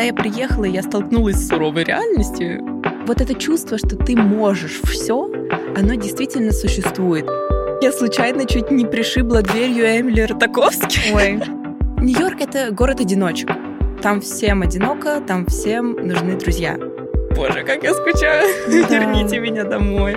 [0.00, 2.64] когда я приехала, я столкнулась с суровой реальностью.
[3.06, 5.30] Вот это чувство, что ты можешь все,
[5.76, 7.28] оно действительно существует.
[7.82, 11.12] Я случайно чуть не пришибла дверью Эмили Ротаковски.
[11.12, 11.32] Ой.
[12.00, 13.50] Нью-Йорк— это город-одиночек.
[14.00, 16.78] Там всем одиноко, там всем нужны друзья.
[17.36, 18.48] Боже, как я скучаю.
[18.88, 18.98] Да.
[18.98, 20.16] Верните меня домой.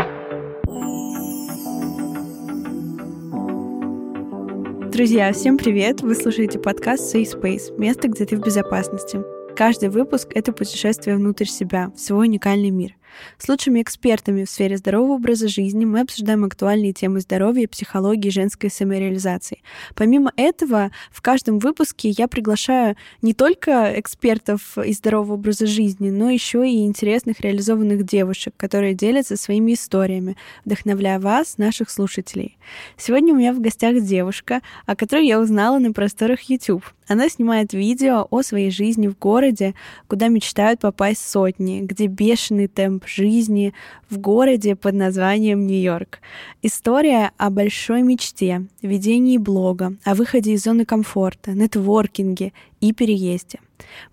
[4.94, 6.02] Друзья, всем привет!
[6.02, 9.20] Вы слушаете подкаст Safe Space, место, где ты в безопасности.
[9.56, 12.96] Каждый выпуск— это путешествие внутрь себя, в свой уникальный мир.
[13.38, 18.72] С лучшими экспертами в сфере здорового образа жизни мы обсуждаем актуальные темы здоровья, психологии женской
[18.72, 19.62] самореализации.
[19.96, 26.32] Помимо этого, в каждом выпуске я приглашаю не только экспертов из здорового образа жизни, но
[26.32, 30.36] еще и интересных реализованных девушек, которые делятся своими историями,
[30.66, 32.58] вдохновляя вас, наших слушателей.
[32.98, 36.84] Сегодня у меня в гостях девушка, о которой я узнала на просторах YouTube.
[37.08, 39.74] Она снимает видео о своей жизни в городе,
[40.08, 43.74] куда мечтают попасть сотни, где бешеный темп жизни
[44.10, 46.20] в городе под названием Нью-Йорк.
[46.62, 53.60] История о большой мечте, ведении блога, о выходе из зоны комфорта, нетворкинге и переезде.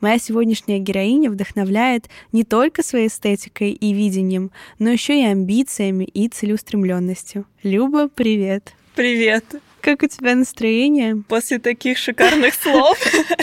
[0.01, 6.29] Моя сегодняшняя героиня вдохновляет не только своей эстетикой и видением, но еще и амбициями и
[6.29, 7.47] целеустремленностью.
[7.63, 8.73] Люба, привет!
[8.95, 9.45] Привет!
[9.81, 11.23] Как у тебя настроение?
[11.29, 12.99] После таких шикарных слов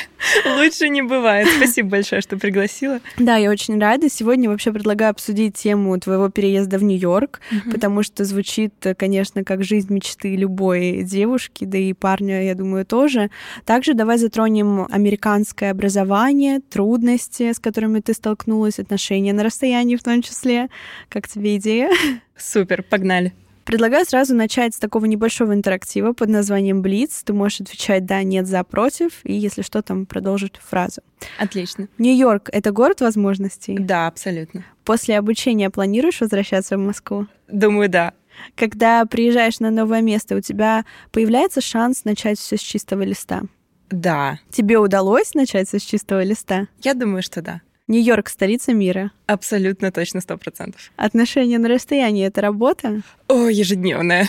[0.45, 1.47] лучше не бывает.
[1.57, 2.99] Спасибо большое, что пригласила.
[3.17, 4.09] Да, я очень рада.
[4.09, 9.91] Сегодня вообще предлагаю обсудить тему твоего переезда в Нью-Йорк, потому что звучит, конечно, как жизнь
[9.93, 13.30] мечты любой девушки, да и парня, я думаю, тоже.
[13.65, 20.21] Также давай затронем американское образование, трудности, с которыми ты столкнулась, отношения на расстоянии в том
[20.21, 20.69] числе.
[21.09, 21.89] Как тебе идея?
[22.38, 23.33] Супер, погнали.
[23.67, 27.21] Предлагаю сразу начать с такого небольшого интерактива под названием Блиц.
[27.25, 31.01] Ты можешь отвечать «да», «нет», «за», «против», и если что, там продолжить фразу.
[31.37, 31.89] Отлично.
[31.97, 33.77] Нью-Йорк— это город возможностей?
[33.77, 34.64] Да, абсолютно.
[34.86, 37.27] После обучения планируешь возвращаться в Москву?
[37.49, 38.14] Думаю, да.
[38.55, 43.42] Когда приезжаешь на новое место, у тебя появляется шанс начать все с чистого листа?
[43.89, 44.39] Да.
[44.49, 46.67] Тебе удалось начать все с чистого листа?
[46.81, 47.61] Я думаю, что да.
[47.87, 49.11] Нью-Йорк— столица мира.
[49.27, 50.92] Абсолютно точно, сто процентов.
[50.98, 53.02] Отношения на расстоянии— это работа?
[53.30, 54.27] О, ежедневная.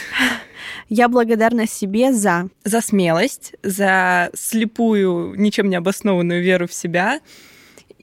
[0.88, 2.50] Я благодарна себе за...
[2.62, 7.20] За смелость, за слепую, ничем не обоснованную веру в себя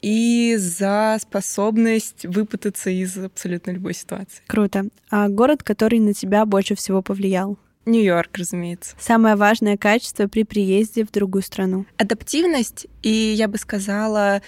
[0.01, 4.43] и за способность выпутаться из абсолютно любой ситуации.
[4.47, 4.89] Круто.
[5.09, 7.57] А город, который на тебя больше всего повлиял?
[7.85, 8.95] Нью-Йорк, разумеется.
[8.99, 11.85] Самое важное качество при приезде в другую страну?
[11.97, 14.41] Адаптивность и, я бы сказала,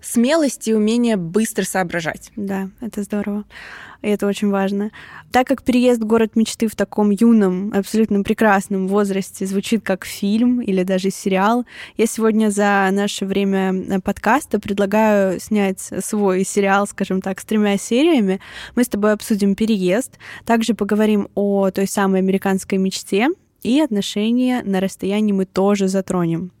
[0.00, 2.30] смелость и умение быстро соображать.
[2.36, 3.44] Да, это здорово.
[4.00, 4.92] И это очень важно.
[5.32, 10.60] Так как переезд в город мечты в таком юном, абсолютно прекрасном возрасте звучит как фильм
[10.60, 11.66] или даже сериал,
[11.96, 18.40] я сегодня за наше время подкаста предлагаю снять свой сериал, скажем так, с тремя сериями.
[18.76, 23.28] Мы с тобой обсудим переезд, также поговорим о той самой американской мечте,
[23.62, 26.52] и отношения на расстоянии мы тоже затронем.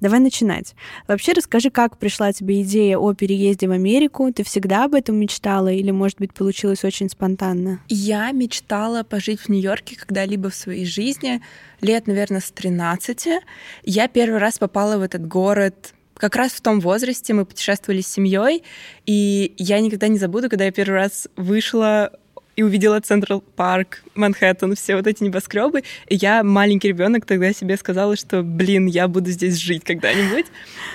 [0.00, 0.74] Давай начинать.
[1.06, 4.32] Вообще расскажи, как пришла тебе идея о переезде в Америку?
[4.32, 7.80] Ты всегда об этом мечтала или, может быть, получилось очень спонтанно?
[7.88, 11.42] Я мечтала пожить в Нью-Йорке когда-либо в своей жизни,
[11.80, 13.28] лет, наверное, с 13.
[13.84, 18.08] Я первый раз попала в этот город как раз в том возрасте мы путешествовали с
[18.08, 18.62] семьей,
[19.04, 22.10] и я никогда не забуду, когда я первый раз вышла
[22.56, 25.84] и увидела Централ Парк, Манхэттен, все вот эти небоскребы.
[26.08, 30.46] И я, маленький ребенок, тогда себе сказала, что, блин, я буду здесь жить когда-нибудь.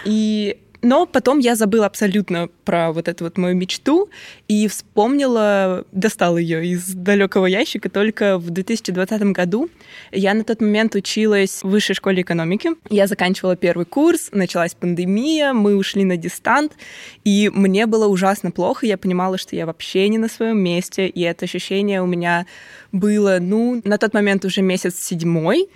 [0.03, 4.09] И но потом я забыла абсолютно про вот эту вот мою мечту
[4.47, 9.69] и вспомнила, достала ее из далекого ящика только в 2020 году.
[10.11, 12.71] Я на тот момент училась в высшей школе экономики.
[12.89, 16.73] Я заканчивала первый курс, началась пандемия, мы ушли на дистант,
[17.23, 18.85] и мне было ужасно плохо.
[18.85, 22.45] Я понимала, что я вообще не на своем месте, и это ощущение у меня
[22.91, 25.69] было, ну, на тот момент уже месяц седьмой,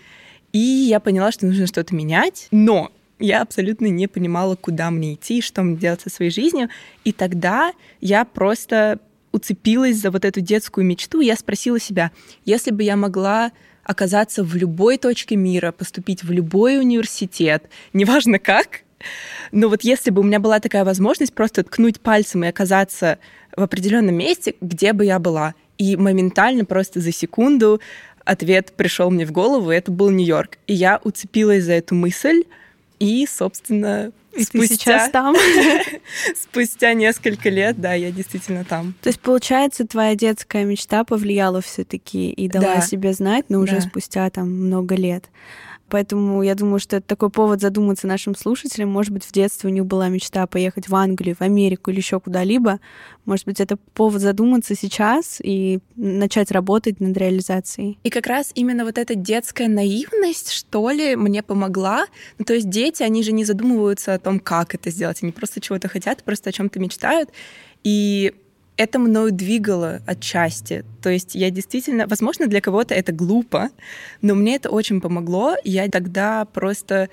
[0.52, 2.48] и я поняла, что нужно что-то менять.
[2.52, 6.70] Но я абсолютно не понимала, куда мне идти, что мне делать со своей жизнью.
[7.04, 9.00] И тогда я просто
[9.32, 11.22] уцепилась за вот эту детскую мечту.
[11.22, 12.12] Я спросила себя,
[12.46, 13.52] если бы я могла
[13.84, 18.82] оказаться в любой точке мира, поступить в любой университет, неважно как,
[19.52, 23.20] но вот если бы у меня была такая возможность просто ткнуть пальцем и оказаться
[23.56, 27.82] в определенном месте, где бы я была, и моментально просто за секунду
[28.24, 30.58] ответ пришел мне в голову, и это был Нью-Йорк.
[30.68, 32.44] И я уцепилась за эту мысль,
[33.00, 34.68] и, собственно, и спустя...
[34.68, 35.36] ты сейчас там?
[36.36, 38.94] спустя несколько лет, да, я действительно там.
[39.02, 42.82] То есть, получается, твоя детская мечта повлияла все таки и дала да.
[42.82, 43.82] себе знать, но уже да.
[43.82, 45.30] спустя там много лет.
[45.90, 48.90] Поэтому я думаю, что это такой повод задуматься нашим слушателям.
[48.90, 52.20] Может быть, в детстве у них была мечта поехать в Англию, в Америку или еще
[52.20, 52.80] куда-либо.
[53.26, 58.00] Может быть, это повод задуматься сейчас и начать работать над реализацией.
[58.04, 62.08] И как раз именно вот эта детская наивность, что ли, мне помогла.
[62.40, 65.22] Ну, то есть дети, они же не задумываются о том, как это сделать.
[65.22, 67.30] Они просто чего-то хотят, просто о чем-то мечтают.
[67.84, 68.34] И
[68.78, 70.84] это мною двигало отчасти.
[71.02, 73.70] То есть я действительно, возможно, для кого-то это глупо,
[74.22, 75.56] но мне это очень помогло.
[75.64, 77.10] Я тогда просто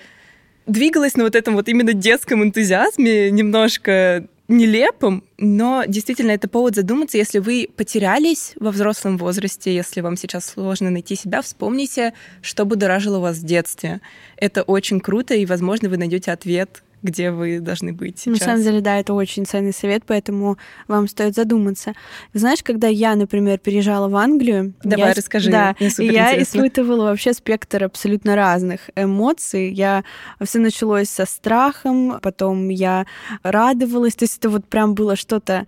[0.66, 7.16] двигалась на вот этом вот именно детском энтузиазме, немножко нелепым, но действительно это повод задуматься,
[7.16, 12.12] если вы потерялись во взрослом возрасте, если вам сейчас сложно найти себя, вспомните,
[12.42, 14.00] что будоражило вас в детстве.
[14.36, 18.40] Это очень круто, и, возможно, вы найдете ответ где вы должны быть сейчас.
[18.40, 20.58] На самом деле, да, это очень ценный совет, поэтому
[20.88, 21.94] вам стоит задуматься.
[22.32, 24.74] Знаешь, когда я, например, переезжала в Англию...
[24.84, 25.50] Давай, я, расскажи.
[25.50, 29.72] Да, я испытывала вообще спектр абсолютно разных эмоций.
[29.72, 30.04] Я
[30.42, 33.06] все началось со страхом, потом я
[33.42, 35.66] радовалась, то есть это вот прям было что-то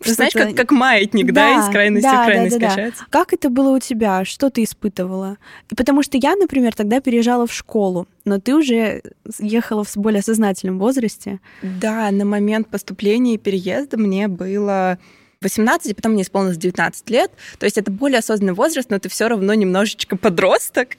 [0.00, 3.04] что Знаешь, как, как маятник, да, да из крайности да, в крайность да, да, качается.
[3.04, 3.06] Да.
[3.10, 4.24] Как это было у тебя?
[4.24, 5.38] Что ты испытывала?
[5.74, 9.02] Потому что я, например, тогда переезжала в школу, но ты уже
[9.38, 11.40] ехала в более сознательном возрасте.
[11.62, 14.98] Да, на момент поступления и переезда мне было
[15.42, 17.30] 18, потом мне исполнилось 19 лет.
[17.58, 20.96] То есть это более осознанный возраст, но ты все равно немножечко подросток,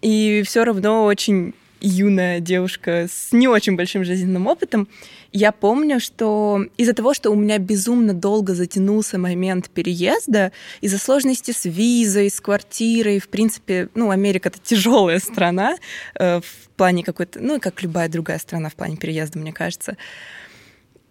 [0.00, 4.88] и все равно очень юная девушка с не очень большим жизненным опытом.
[5.32, 11.52] Я помню, что из-за того, что у меня безумно долго затянулся момент переезда, из-за сложности
[11.52, 15.76] с визой, с квартирой, в принципе, ну, Америка это тяжелая страна
[16.14, 19.96] э, в плане какой-то, ну, как любая другая страна в плане переезда, мне кажется.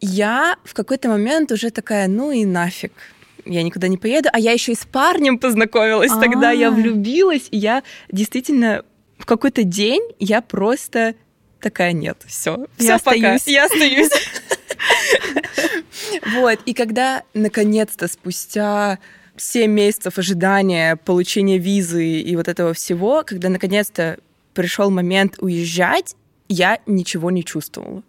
[0.02, 2.94] Я в какой-то момент уже такая, ну и нафиг,
[3.46, 6.22] я никуда не поеду, а я еще и с парнем познакомилась, А-а-а.
[6.22, 6.72] тогда я а.
[6.72, 8.84] влюбилась, и я действительно
[9.30, 11.14] какой-то день я просто
[11.62, 13.48] такая нет, все, все пока, остаюсь.
[13.48, 14.10] я остаюсь.
[16.34, 18.98] Вот, и когда наконец-то спустя
[19.38, 24.18] 7 месяцев ожидания получения визы и вот этого всего, когда наконец-то
[24.54, 26.16] пришел момент уезжать,
[26.48, 28.02] я ничего не чувствовала.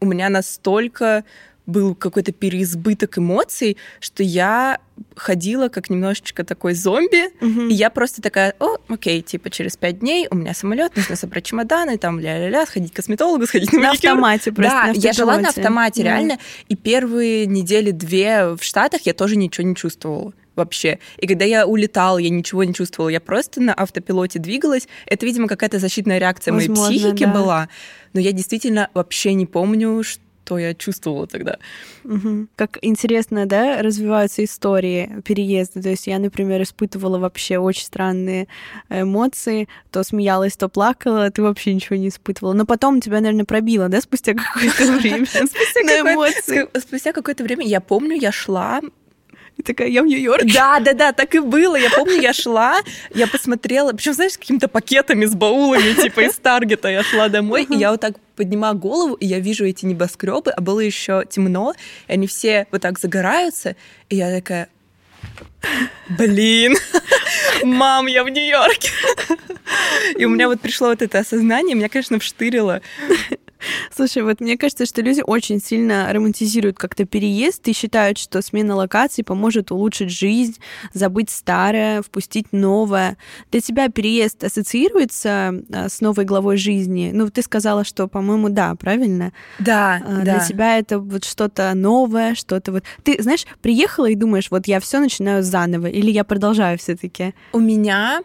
[0.00, 1.24] У меня настолько
[1.68, 4.78] был какой-то переизбыток эмоций, что я
[5.14, 7.68] ходила как немножечко такой зомби, угу.
[7.68, 11.44] и я просто такая, о, окей, типа через пять дней у меня самолет, нужно собрать
[11.44, 14.74] чемоданы, там ля-ля-ля, сходить к косметологу, сходить на, на автомате просто.
[14.74, 16.08] Да, на я жила на автомате, да.
[16.08, 16.38] реально,
[16.68, 20.98] и первые недели две в Штатах я тоже ничего не чувствовала вообще.
[21.18, 24.88] И когда я улетала, я ничего не чувствовала, я просто на автопилоте двигалась.
[25.06, 27.32] Это, видимо, какая-то защитная реакция Возможно, моей психики да.
[27.32, 27.68] была.
[28.12, 31.58] Но я действительно вообще не помню, что что я чувствовала тогда.
[32.04, 32.46] Угу.
[32.56, 35.82] Как интересно, да, развиваются истории переезда.
[35.82, 38.48] То есть я, например, испытывала вообще очень странные
[38.88, 39.68] эмоции.
[39.90, 42.54] То смеялась, то плакала, ты вообще ничего не испытывала.
[42.54, 45.26] Но потом тебя, наверное, пробило, да, спустя какое-то время?
[46.80, 48.80] Спустя какое-то время, я помню, я шла
[49.58, 50.52] и такая, я в Нью-Йорке.
[50.54, 51.76] Да, да, да, так и было.
[51.76, 52.78] Я помню, я шла,
[53.12, 57.66] я посмотрела, причем, знаешь, с какими-то пакетами, с баулами, типа из Таргета я шла домой,
[57.68, 61.74] и я вот так поднимаю голову, и я вижу эти небоскребы, а было еще темно,
[62.06, 63.74] и они все вот так загораются,
[64.08, 64.68] и я такая,
[66.08, 66.76] блин,
[67.64, 68.90] мам, я в Нью-Йорке.
[70.16, 72.80] И у меня вот пришло вот это осознание, меня, конечно, вштырило.
[73.94, 78.74] Слушай, вот мне кажется, что люди очень сильно романтизируют как-то переезд и считают, что смена
[78.74, 80.58] локации поможет улучшить жизнь,
[80.92, 83.16] забыть старое, впустить новое.
[83.50, 87.10] Для тебя переезд ассоциируется а, с новой главой жизни?
[87.12, 89.32] Ну, ты сказала, что, по-моему, да, правильно?
[89.58, 90.46] Да, а, Для да.
[90.46, 92.84] тебя это вот что-то новое, что-то вот...
[93.02, 97.34] Ты, знаешь, приехала и думаешь, вот я все начинаю заново, или я продолжаю все таки
[97.52, 98.22] У меня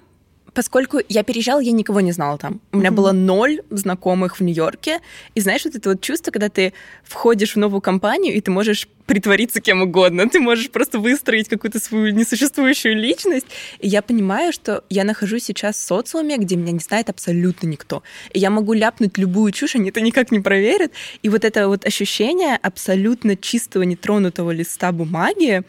[0.54, 2.62] поскольку я переезжала, я никого не знала там.
[2.72, 2.94] У меня mm-hmm.
[2.94, 5.00] было ноль знакомых в Нью-Йорке.
[5.36, 8.88] И знаешь, вот это вот чувство, когда ты входишь в новую компанию, и ты можешь
[9.06, 10.30] притвориться кем угодно.
[10.30, 13.48] Ты можешь просто выстроить какую-то свою несуществующую личность.
[13.80, 18.04] И я понимаю, что я нахожусь сейчас в социуме, где меня не знает абсолютно никто.
[18.32, 20.92] И я могу ляпнуть любую чушь, они это никак не проверят.
[21.22, 25.64] И вот это вот ощущение абсолютно чистого, нетронутого листа бумаги,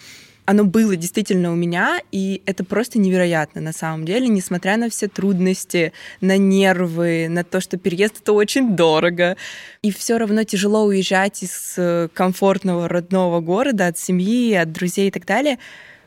[0.47, 5.09] оно было действительно у меня, и это просто невероятно на самом деле, несмотря на все
[5.09, 9.37] трудности, на нервы, на то, что переезд это очень дорого.
[9.83, 15.11] И все равно тяжело уезжать из э, комфортного родного города, от семьи, от друзей и
[15.11, 15.59] так далее.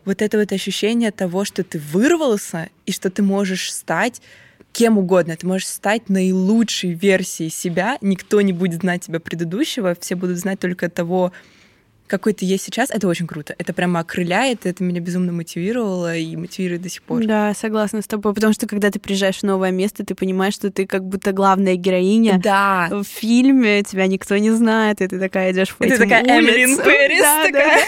[0.06, 4.22] Вот это вот ощущение того, что ты вырвался, и что ты можешь стать
[4.72, 5.36] кем угодно.
[5.36, 7.98] Ты можешь стать наилучшей версией себя.
[8.02, 11.32] Никто не будет знать тебя предыдущего, все будут знать только того,
[12.08, 13.56] какой ты есть сейчас, это очень круто.
[13.58, 17.26] Это прямо окрыляет, это меня безумно мотивировало и мотивирует до сих пор.
[17.26, 20.72] Да, согласна с тобой, потому что когда ты приезжаешь в новое место, ты понимаешь, что
[20.72, 22.88] ты как будто главная героиня да.
[22.92, 26.24] в фильме, тебя никто не знает, и ты такая идешь по и этим ты такая
[26.24, 27.86] Эмилин Пэрис да, такая.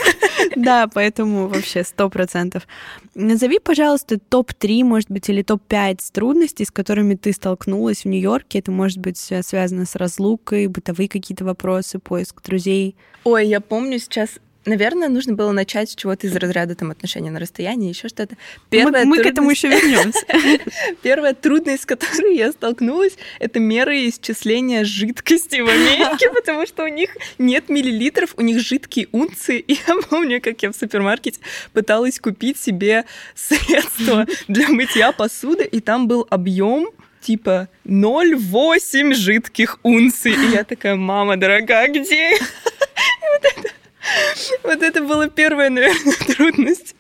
[0.56, 2.68] Да, да, поэтому вообще сто процентов.
[3.16, 8.60] Назови, пожалуйста, топ-3, может быть, или топ-5 трудностей, с которыми ты столкнулась в Нью-Йорке.
[8.60, 12.96] Это может быть связано с разлукой, бытовые какие-то вопросы, поиск друзей.
[13.26, 17.40] Ой, я помню сейчас Наверное, нужно было начать с чего-то из разряда там отношения на
[17.40, 18.36] расстоянии, еще что-то.
[18.70, 20.20] Первая мы, мы к этому еще вернемся.
[21.02, 26.88] Первая трудность, с которой я столкнулась, это меры исчисления жидкости в Америке, потому что у
[26.88, 29.60] них нет миллилитров, у них жидкие унции.
[29.60, 31.40] И я помню, как я в супермаркете
[31.72, 36.90] пыталась купить себе средство для мытья посуды, и там был объем
[37.22, 40.34] типа 0,8 жидких унций.
[40.34, 42.38] И я такая, мама дорогая, где?
[42.40, 43.79] Вот это
[44.64, 46.96] вот это была первая, наверное, трудность.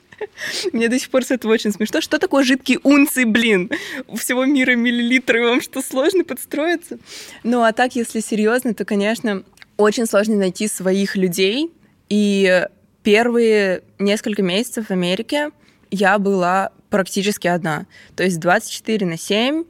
[0.73, 2.01] Мне до сих пор с этого очень смешно.
[2.01, 3.71] Что такое жидкие унции, блин?
[4.07, 6.99] У всего мира миллилитры, вам что, сложно подстроиться?
[7.43, 9.43] Ну, а так, если серьезно, то, конечно,
[9.77, 11.71] очень сложно найти своих людей.
[12.09, 12.67] И
[13.03, 15.51] первые несколько месяцев в Америке
[15.89, 17.85] я была практически одна.
[18.15, 19.63] То есть 24 на 7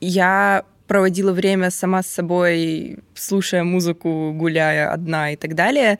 [0.00, 5.98] я проводила время сама с собой, слушая музыку, гуляя одна и так далее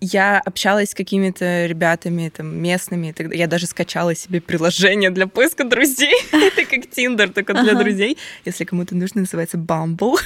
[0.00, 5.64] я общалась с какими-то ребятами там местными, тогда я даже скачала себе приложение для поиска
[5.64, 6.14] друзей.
[6.32, 8.16] Это как Тиндер, только для друзей.
[8.44, 10.16] Если кому-то нужно, называется Bumble.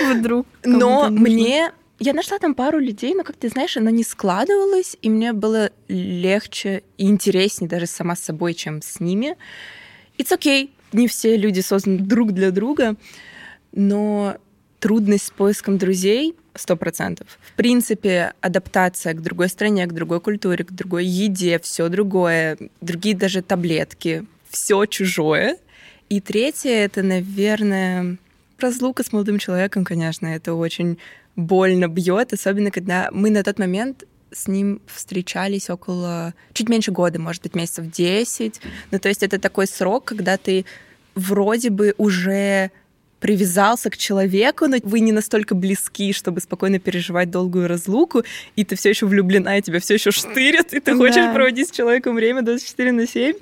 [0.14, 0.46] Вдруг.
[0.64, 5.08] Но мне я нашла там пару людей, но, как ты знаешь, оно не складывалось, и
[5.08, 9.36] мне было легче и интереснее даже сама с собой, чем с ними.
[10.18, 10.70] It's okay.
[10.92, 12.96] Не все люди созданы друг для друга,
[13.70, 14.36] но
[14.80, 17.38] трудность с поиском друзей сто процентов.
[17.40, 23.16] В принципе, адаптация к другой стране, к другой культуре, к другой еде, все другое, другие
[23.16, 25.56] даже таблетки, все чужое.
[26.08, 28.18] И третье это, наверное,
[28.58, 30.98] разлука с молодым человеком, конечно, это очень
[31.36, 37.18] больно бьет, особенно когда мы на тот момент с ним встречались около чуть меньше года,
[37.18, 38.60] может быть, месяцев 10.
[38.90, 40.64] Ну, то есть это такой срок, когда ты
[41.14, 42.70] вроде бы уже
[43.22, 48.24] привязался к человеку, но вы не настолько близки, чтобы спокойно переживать долгую разлуку,
[48.56, 50.96] и ты все еще влюблена, и тебя все еще штырят, и ты да.
[50.96, 53.36] хочешь проводить с человеком время 24 на 7.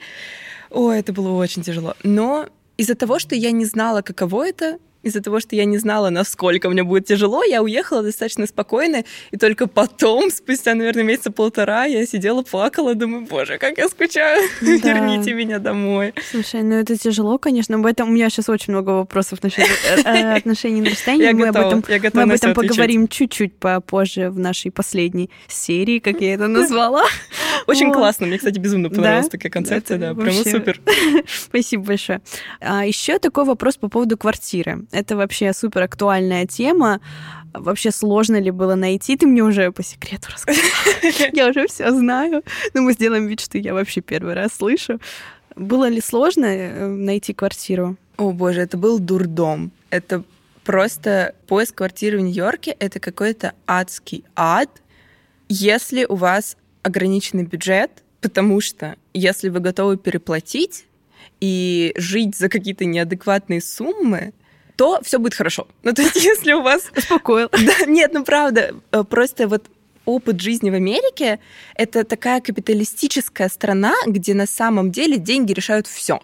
[0.70, 1.94] Ой, это было очень тяжело.
[2.02, 2.46] Но
[2.76, 6.69] из-за того, что я не знала, каково это, из-за того, что я не знала, насколько
[6.69, 12.04] мне будет тяжело, я уехала достаточно спокойно, и только потом, спустя, наверное, месяца полтора, я
[12.07, 14.66] сидела, плакала, думаю, боже, как я скучаю, да.
[14.66, 16.14] верните меня домой.
[16.30, 20.00] Слушай, ну это тяжело, конечно, об этом у меня сейчас очень много вопросов насчет э,
[20.04, 21.33] э, отношений на расстоянии.
[21.33, 26.35] Мы об этом, мы об этом поговорим чуть-чуть попозже в нашей последней серии, как я
[26.35, 27.04] это назвала.
[27.66, 30.80] Очень классно, мне, кстати, безумно понравилась такая концепция, да, прямо супер.
[31.26, 32.21] Спасибо большое.
[32.61, 34.87] А еще такой вопрос по поводу квартиры.
[34.92, 37.00] Это вообще супер актуальная тема.
[37.52, 39.16] Вообще сложно ли было найти?
[39.16, 40.64] Ты мне уже по секрету рассказала.
[41.32, 42.42] Я уже все знаю.
[42.75, 45.00] Но мы сделаем вид, что я вообще первый раз слышу.
[45.56, 47.97] Было ли сложно э, найти квартиру?
[48.16, 49.73] О боже, это был дурдом.
[49.90, 50.23] Это
[50.64, 54.70] просто поиск квартиры в Нью-Йорке— это какой-то адский ад,
[55.49, 60.87] если у вас ограниченный бюджет, потому что если вы готовы переплатить
[61.40, 64.32] и жить за какие-то неадекватные суммы,
[64.80, 65.66] то все будет хорошо.
[65.82, 66.90] Ну, то есть, если у вас...
[66.96, 67.50] Успокоил.
[67.50, 69.66] Да, нет, ну правда, э, просто вот
[70.04, 71.38] опыт жизни в Америке—
[71.75, 76.21] это такая капиталистическая страна, где на самом деле деньги решают все.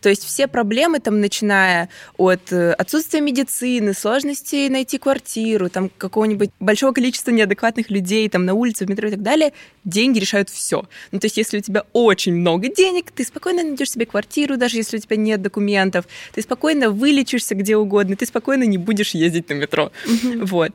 [0.00, 6.50] То есть все проблемы, там, начиная от э, отсутствия медицины, сложности найти квартиру, там, какого-нибудь
[6.60, 9.52] большого количества неадекватных людей там, на улице, в метро и так далее,
[9.84, 10.88] деньги решают все.
[11.12, 14.76] Ну, то есть если у тебя очень много денег, ты спокойно найдешь себе квартиру, даже
[14.76, 19.48] если у тебя нет документов, ты спокойно вылечишься где угодно, ты спокойно не будешь ездить
[19.48, 19.92] на метро.
[20.38, 20.72] Вот.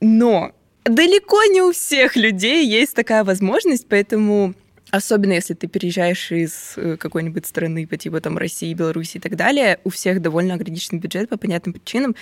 [0.00, 0.52] Но
[0.84, 4.54] далеко не у всех людей есть такая возможность, поэтому
[4.90, 9.36] Особенно если ты переезжаешь из э, какой-нибудь страны по типу там России, Беларуси и так
[9.36, 12.16] далее, у всех довольно ограниченный бюджет по понятным причинам,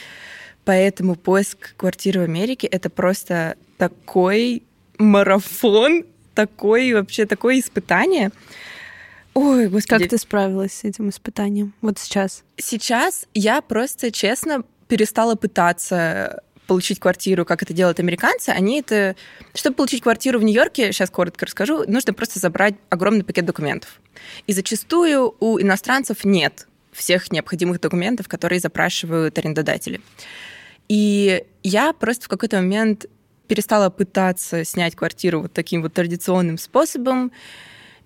[0.66, 4.64] поэтому поиск квартиры в Америке— это просто такой
[4.98, 8.32] марафон, такой вообще такое испытание.
[9.32, 10.02] Ой, господи.
[10.02, 12.44] Как ты справилась с этим испытанием вот сейчас?
[12.58, 19.16] Сейчас я просто, честно, перестала пытаться получить квартиру, как это делают американцы, они это...
[19.54, 24.00] Чтобы получить квартиру в Нью-Йорке, сейчас коротко расскажу, нужно просто забрать огромный пакет документов.
[24.46, 30.00] И зачастую у иностранцев нет всех необходимых документов, которые запрашивают арендодатели.
[30.88, 33.06] И я просто в какой-то момент
[33.46, 37.32] перестала пытаться снять квартиру вот таким вот традиционным способом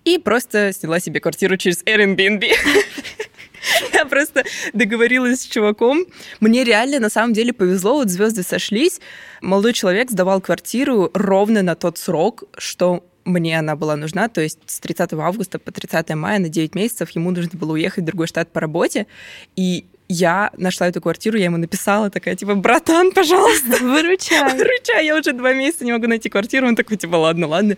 [0.05, 2.45] и просто сняла себе квартиру через Airbnb.
[3.93, 4.43] Я просто
[4.73, 6.05] договорилась с чуваком.
[6.39, 8.99] Мне реально на самом деле повезло, вот звезды сошлись.
[9.41, 14.59] Молодой человек сдавал квартиру ровно на тот срок, что мне она была нужна, то есть
[14.65, 18.27] с 30 августа по 30 мая на 9 месяцев ему нужно было уехать в другой
[18.27, 19.07] штат по работе,
[19.55, 24.53] и я нашла эту квартиру, я ему написала, такая, типа, братан, пожалуйста, выручай.
[24.53, 26.67] Выручай, я уже два месяца не могу найти квартиру.
[26.67, 27.77] Он такой, типа, ладно, ладно.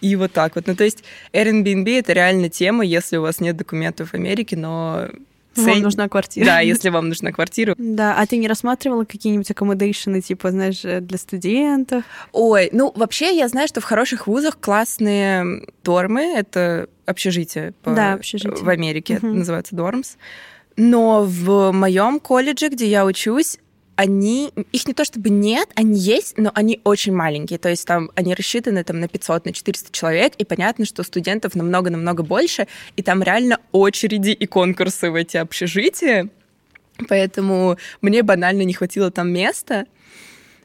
[0.00, 0.66] И вот так вот.
[0.66, 5.08] Ну, то есть Airbnb— это реально тема, если у вас нет документов в Америке, но
[5.56, 6.46] вам нужна квартира.
[6.46, 7.74] Да, если вам нужна квартира.
[7.76, 12.04] Да, а ты не рассматривала какие-нибудь аккомодейшены, типа, знаешь, для студентов?
[12.32, 17.92] Ой, ну, вообще, я знаю, что в хороших вузах классные дормы, это общежитие, по...
[17.92, 18.64] да, общежитие.
[18.64, 19.26] в Америке, угу.
[19.28, 20.16] называется дормс.
[20.76, 23.58] Но в моем колледже, где я учусь,
[23.94, 27.58] они, их не то чтобы нет, они есть, но они очень маленькие.
[27.58, 31.54] То есть там они рассчитаны там, на 500, на 400 человек, и понятно, что студентов
[31.54, 36.28] намного-намного больше, и там реально очереди и конкурсы в эти общежития.
[37.08, 39.86] Поэтому мне банально не хватило там места.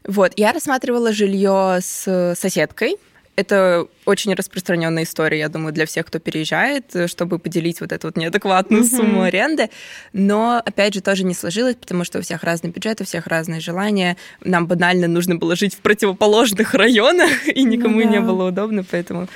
[0.04, 2.96] Вот, я рассматривала жилье с соседкой,
[3.38, 8.18] это очень распространенная история, я думаю, для всех, кто переезжает, чтобы поделить вот эту вот
[8.18, 8.98] неадекватную mm-hmm.
[8.98, 9.70] сумму аренды.
[10.12, 13.60] Но, опять же, тоже не сложилось, потому что у всех разный бюджет, у всех разные
[13.60, 14.18] желания.
[14.44, 18.10] Нам банально нужно было жить в противоположных районах, и никому ну, да.
[18.10, 19.28] не было удобно, поэтому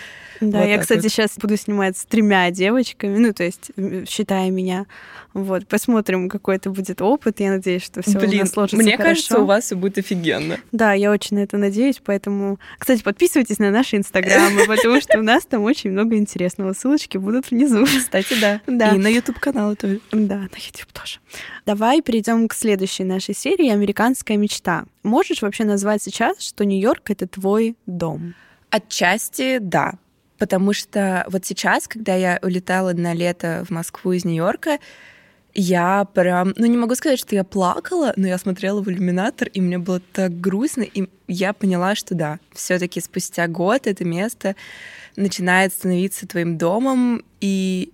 [0.41, 1.11] да, вот я, кстати, вот.
[1.11, 3.71] сейчас буду снимать с тремя девочками, ну, то есть,
[4.07, 4.87] считая меня.
[5.33, 7.39] Вот, посмотрим, какой это будет опыт.
[7.39, 9.09] Я надеюсь, что все у нас сложится мне хорошо.
[9.09, 10.57] кажется, у вас все будет офигенно.
[10.71, 12.59] Да, я очень на это надеюсь, поэтому...
[12.77, 16.73] Кстати, подписывайтесь на наши инстаграмы, потому что у нас там очень много интересного.
[16.73, 17.85] Ссылочки будут внизу.
[17.85, 18.61] Кстати, да.
[18.67, 18.95] да.
[18.95, 20.01] И на YouTube-канал тоже.
[20.11, 21.19] Да, на YouTube тоже.
[21.65, 24.85] Давай перейдем к следующей нашей серии «Американская мечта».
[25.03, 28.33] Можешь вообще назвать сейчас, что Нью-Йорк— это твой дом?
[28.69, 29.93] Отчасти да
[30.41, 34.79] потому что вот сейчас, когда я улетала на лето в Москву из Нью-Йорка,
[35.53, 39.61] я прям, ну не могу сказать, что я плакала, но я смотрела в иллюминатор, и
[39.61, 44.55] мне было так грустно, и я поняла, что да, все-таки спустя год это место
[45.15, 47.91] начинает становиться твоим домом, и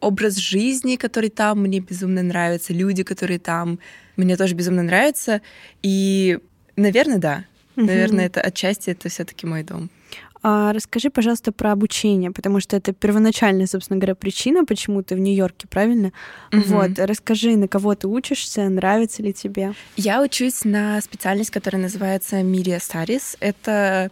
[0.00, 3.78] образ жизни, который там, мне безумно нравится, люди, которые там,
[4.16, 5.42] мне тоже безумно нравятся,
[5.82, 6.38] и,
[6.76, 7.44] наверное, да,
[7.76, 9.90] наверное, это отчасти это все-таки мой дом.
[10.42, 15.18] А расскажи, пожалуйста, про обучение, потому что это первоначальная, собственно говоря, причина, почему ты в
[15.18, 16.12] Нью-Йорке, правильно?
[16.52, 16.62] Угу.
[16.66, 19.74] Вот, расскажи, на кого ты учишься, нравится ли тебе?
[19.96, 23.36] Я учусь на специальность, которая называется Media Studies.
[23.40, 24.10] Это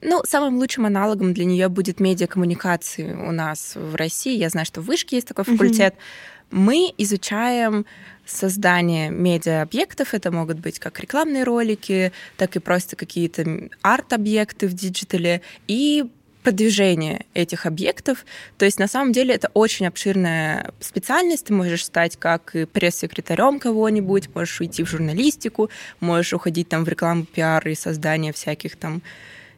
[0.00, 4.36] ну, самым лучшим аналогом для нее будет медиакоммуникации у нас в России.
[4.36, 5.94] Я знаю, что в Вышке есть такой факультет.
[5.94, 6.31] Mm-hmm.
[6.52, 7.86] Мы изучаем
[8.24, 10.14] создание медиа-объектов.
[10.14, 15.42] Это могут быть как рекламные ролики, так и просто какие-то арт-объекты в диджитале.
[15.66, 16.04] И
[16.42, 18.24] продвижение этих объектов.
[18.58, 21.46] То есть на самом деле это очень обширная специальность.
[21.46, 27.24] Ты можешь стать как пресс-секретарем кого-нибудь, можешь уйти в журналистику, можешь уходить там в рекламу,
[27.24, 29.02] пиар и создание всяких там,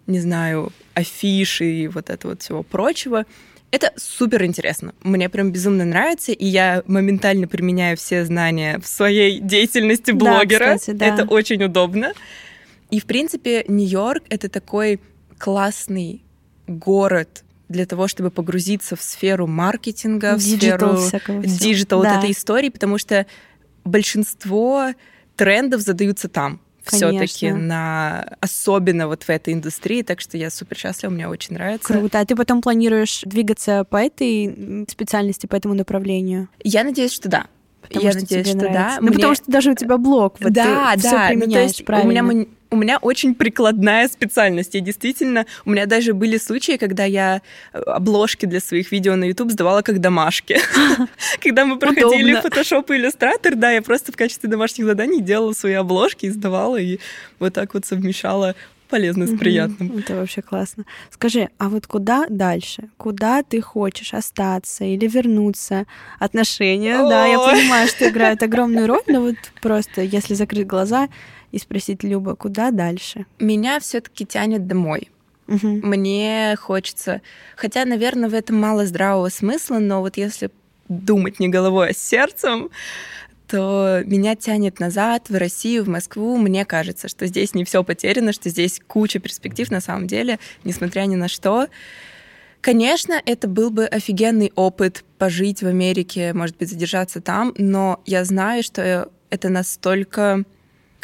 [0.07, 3.25] не знаю, афиш и вот этого всего прочего.
[3.75, 4.95] Это супер интересно.
[5.03, 10.67] Мне прям безумно нравится, и я моментально применяю все знания в своей деятельности блогера.
[10.67, 11.07] Да, кстати, да.
[11.07, 12.13] Это очень удобно.
[12.93, 15.01] И, в принципе, Нью-Йорк— это такой
[15.39, 16.23] классный
[16.69, 22.11] город для того, чтобы погрузиться в сферу маркетинга, в digital сферу digital да.
[22.11, 23.27] вот этой истории, потому что
[23.85, 24.93] большинство
[25.35, 31.11] трендов задаются там все-таки на особенно вот в этой индустрии, так что я супер счастлива,
[31.11, 31.93] мне очень нравится.
[31.93, 32.21] Круто.
[32.21, 36.49] А ты потом планируешь двигаться по этой специальности, по этому направлению?
[36.63, 37.47] Я надеюсь, что да.
[37.83, 38.79] Потому я что надеюсь, что нравится.
[38.79, 38.97] да.
[39.01, 39.17] Ну, Мне...
[39.17, 41.85] потому что даже у тебя блог, вот да, ты да, все применяешь, ну, то есть
[41.85, 42.23] правильно.
[42.23, 44.75] У меня, у меня очень прикладная специальность.
[44.75, 47.41] И действительно, у меня даже были случаи, когда я
[47.73, 50.59] э, обложки для своих видео на YouTube сдавала как домашки.
[51.41, 55.75] Когда мы проходили Photoshop и Illustrator, да, я просто в качестве домашних заданий делала свои
[55.75, 56.99] обложки и сдавала, и
[57.39, 58.55] вот так вот совмещала
[58.95, 59.99] полезно с приятным.
[59.99, 60.85] Это вообще классно.
[61.11, 62.91] Скажи, а вот куда дальше?
[62.97, 65.87] Куда ты хочешь остаться или вернуться?
[66.21, 71.09] Отношения, да, я понимаю, что играют огромную роль, но вот просто если закрыть глаза
[71.51, 73.27] и спросить Люба, куда дальше?
[73.41, 75.11] Меня все-таки тянет домой.
[75.49, 75.67] Угу.
[75.83, 77.21] Мне хочется,
[77.57, 80.51] хотя, наверное, в этом мало здравого смысла, но вот если
[80.89, 82.71] думать не головой, а сердцем,
[83.55, 86.37] то меня тянет назад, в Россию, в Москву.
[86.39, 91.03] Мне кажется, что здесь не все потеряно, что здесь куча перспектив на самом деле, несмотря
[91.03, 91.69] ни на что.
[92.61, 98.25] Конечно, это был бы офигенный опыт пожить в Америке, может быть, задержаться там, но я
[98.25, 100.43] знаю, что это настолько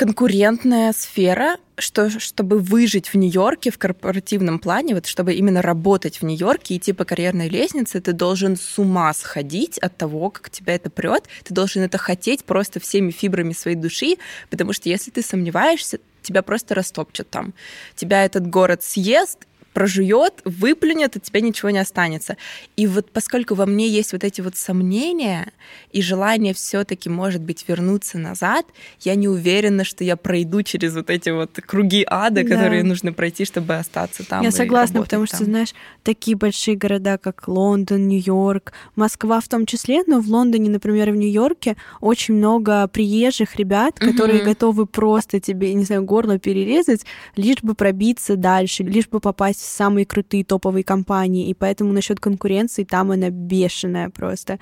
[0.01, 6.25] конкурентная сфера, что чтобы выжить в Нью-Йорке в корпоративном плане, вот чтобы именно работать в
[6.25, 10.89] Нью-Йорке идти по карьерной лестнице, ты должен с ума сходить от того, как тебя это
[10.89, 11.25] прет.
[11.45, 14.17] Ты должен это хотеть просто всеми фибрами своей души,
[14.49, 17.53] потому что если ты сомневаешься, тебя просто растопчут там.
[17.95, 19.41] Тебя этот город съест,
[19.73, 22.37] прожует, выплюнет, от тебя ничего не останется.
[22.77, 25.53] И вот поскольку во мне есть вот эти вот сомнения
[25.93, 28.67] и желание все-таки, может быть, вернуться назад,
[29.01, 32.49] я не уверена, что я пройду через вот эти вот круги ада, да.
[32.49, 34.43] которые нужно пройти, чтобы остаться там.
[34.43, 35.37] Я согласна, потому там.
[35.37, 40.71] что, знаешь, такие большие города, как Лондон, Нью-Йорк, Москва в том числе, но в Лондоне,
[40.71, 44.47] например, в Нью-Йорке очень много приезжих ребят, которые угу.
[44.47, 47.05] готовы просто тебе, не знаю, горло перерезать,
[47.37, 52.21] лишь бы пробиться дальше, лишь бы попасть в самые крутые топовые компании, и поэтому насчет
[52.21, 54.59] конкуренции там она бешеная просто.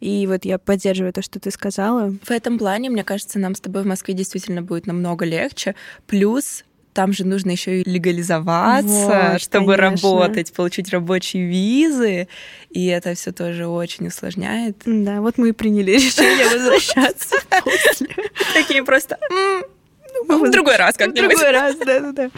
[0.00, 2.14] И вот я поддерживаю то, что ты сказала.
[2.22, 5.74] В этом плане, мне кажется, нам с тобой в Москве действительно будет намного легче.
[6.06, 10.08] Плюс там же нужно еще и легализоваться, вот, чтобы конечно.
[10.10, 12.26] работать, получить рабочие визы,
[12.70, 14.82] и это все тоже очень усложняет.
[14.84, 17.36] Да, вот мы и приняли решение возвращаться.
[18.54, 19.16] Такие просто
[20.26, 21.24] ну, в другой раз как-нибудь.
[21.24, 22.30] В другой раз, да-да-да.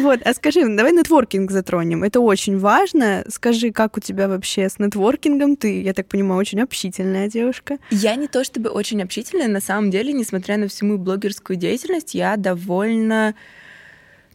[0.00, 2.04] Вот, а скажи, давай нетворкинг затронем.
[2.04, 3.24] Это очень важно.
[3.28, 5.56] Скажи, как у тебя вообще с нетворкингом?
[5.56, 7.78] Ты, я так понимаю, очень общительная девушка.
[7.90, 12.14] Я не то чтобы очень общительная, на самом деле, несмотря на всю мою блогерскую деятельность,
[12.14, 13.34] я довольно...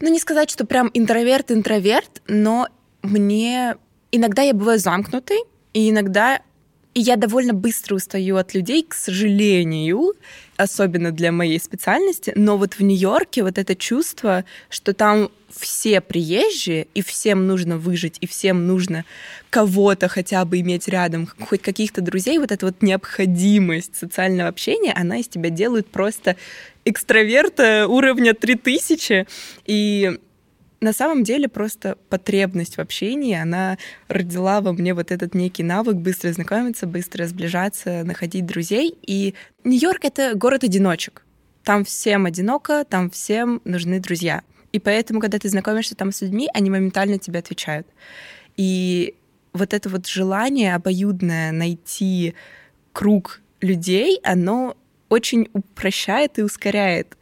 [0.01, 2.67] Ну, не сказать, что прям интроверт-интроверт, но
[3.01, 3.75] мне...
[4.11, 5.37] Иногда я бываю замкнутой,
[5.73, 6.41] и иногда
[6.99, 10.15] и я довольно быстро устаю от людей, к сожалению,
[10.57, 12.33] особенно для моей специальности.
[12.35, 18.17] Но вот в Нью-Йорке вот это чувство, что там все приезжие, и всем нужно выжить,
[18.19, 19.05] и всем нужно
[19.49, 25.19] кого-то хотя бы иметь рядом, хоть каких-то друзей, вот эта вот необходимость социального общения, она
[25.19, 26.35] из тебя делает просто
[26.83, 29.25] экстраверта уровня 3000.
[29.67, 30.19] И
[30.81, 35.95] на самом деле просто потребность в общении, она родила во мне вот этот некий навык
[35.95, 38.97] быстро знакомиться, быстро сближаться, находить друзей.
[39.01, 41.25] И Нью-Йорк— это город-одиночек.
[41.63, 44.41] Там всем одиноко, там всем нужны друзья.
[44.71, 47.87] И поэтому, когда ты знакомишься там с людьми, они моментально тебе отвечают.
[48.55, 49.15] И
[49.53, 52.35] вот это вот желание обоюдное найти
[52.93, 54.77] круг людей, оно
[55.09, 57.17] очень упрощает и ускоряет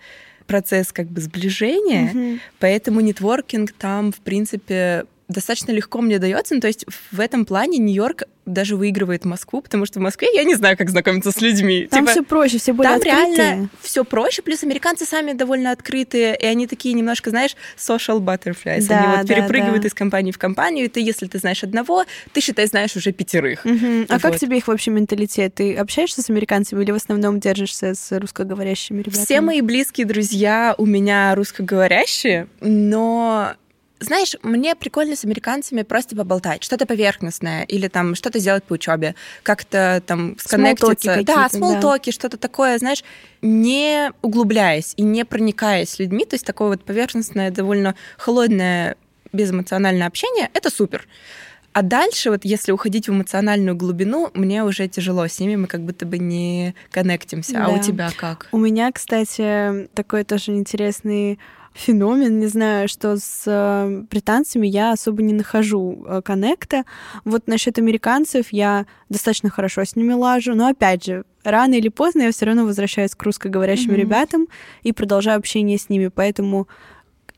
[0.47, 2.39] процесс как бы сближения, mm-hmm.
[2.60, 6.56] поэтому нетворкинг там, в принципе, достаточно легко мне дается.
[6.56, 10.46] Ну, то есть в этом плане Нью-Йорк даже выигрывает Москву, потому что в Москве я
[10.46, 11.88] не знаю, как знакомиться с людьми.
[11.92, 13.36] Там типа, все проще, все более там открытые.
[13.36, 18.88] реально все проще, плюс американцы сами довольно открытые, и они такие немножко, знаешь, social butterflies.
[18.88, 19.88] Да, они вот да, перепрыгивают да.
[19.90, 23.66] из компании в компанию, и ты, если ты знаешь одного, ты, считай, знаешь уже пятерых.
[23.66, 24.06] Угу.
[24.08, 24.22] А вот.
[24.22, 25.56] как тебе их вообще менталитет?
[25.56, 29.26] Ты общаешься с американцами или в основном держишься с русскоговорящими ребятами?
[29.26, 33.56] Все мои близкие друзья у меня русскоговорящие, но
[33.99, 39.15] знаешь, мне прикольно с американцами просто поболтать, что-то поверхностное, или там что-то сделать по учебе,
[39.43, 41.23] как-то там сконнектиться.
[41.23, 42.13] Да, смолтоки, да.
[42.13, 43.03] что-то такое, знаешь,
[43.41, 48.95] не углубляясь и не проникаясь с людьми, то есть такое вот поверхностное, довольно холодное,
[49.33, 51.07] безэмоциональное общение, это супер.
[51.73, 55.83] А дальше, вот если уходить в эмоциональную глубину, мне уже тяжело с ними, мы как
[55.83, 57.53] будто бы не коннектимся.
[57.53, 57.65] Да.
[57.65, 58.47] А у тебя как?
[58.51, 61.38] У меня, кстати, такой тоже интересный
[61.78, 66.84] феномен, не знаю, что с э, британцами я особо не нахожу э, коннекта.
[67.24, 72.24] Вот насчет американцев я достаточно хорошо с ними лажу, но опять же, рано или поздно
[72.24, 73.96] я все равно возвращаюсь к русскоговорящим mm-hmm.
[73.96, 74.48] ребятам
[74.84, 76.68] и продолжаю общение с ними, поэтому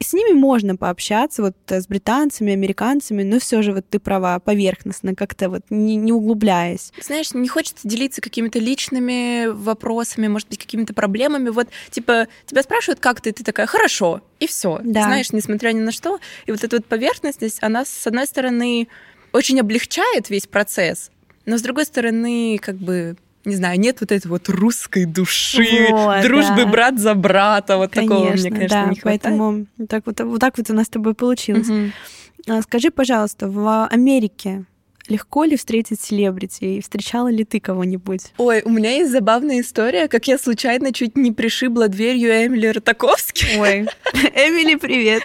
[0.01, 4.39] с ними можно пообщаться, вот э, с британцами, американцами, но все же вот ты права,
[4.39, 6.93] поверхностно, как-то вот не, не углубляясь.
[7.01, 11.49] Знаешь, не хочется делиться какими-то личными вопросами, может быть, какими-то проблемами.
[11.49, 14.79] Вот, типа, тебя спрашивают, как ты, ты такая, хорошо, и все.
[14.83, 15.03] Да.
[15.03, 16.19] Знаешь, несмотря ни на что.
[16.45, 18.87] И вот эта вот поверхностность, она, с одной стороны,
[19.33, 21.11] очень облегчает весь процесс,
[21.45, 26.21] но с другой стороны, как бы не знаю, нет вот этой вот русской души, вот,
[26.23, 26.67] дружбы да.
[26.67, 29.21] брат за брата, вот конечно, такого мне, конечно, да, не хватает.
[29.21, 31.69] Поэтому так вот, вот так вот у нас с тобой получилось.
[31.69, 32.61] Угу.
[32.63, 34.65] Скажи, пожалуйста, в Америке
[35.09, 36.63] легко ли встретить селебрити?
[36.63, 38.33] И встречала ли ты кого-нибудь?
[38.37, 43.57] Ой, у меня есть забавная история, как я случайно чуть не пришибла дверью Эмили Ротаковски.
[43.57, 43.79] Ой,
[44.13, 45.23] Эмили, привет.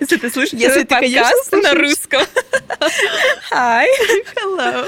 [0.00, 2.22] Если ты слышишь Если ты, подкаст на русском.
[3.52, 3.86] Hi.
[4.36, 4.86] Hello.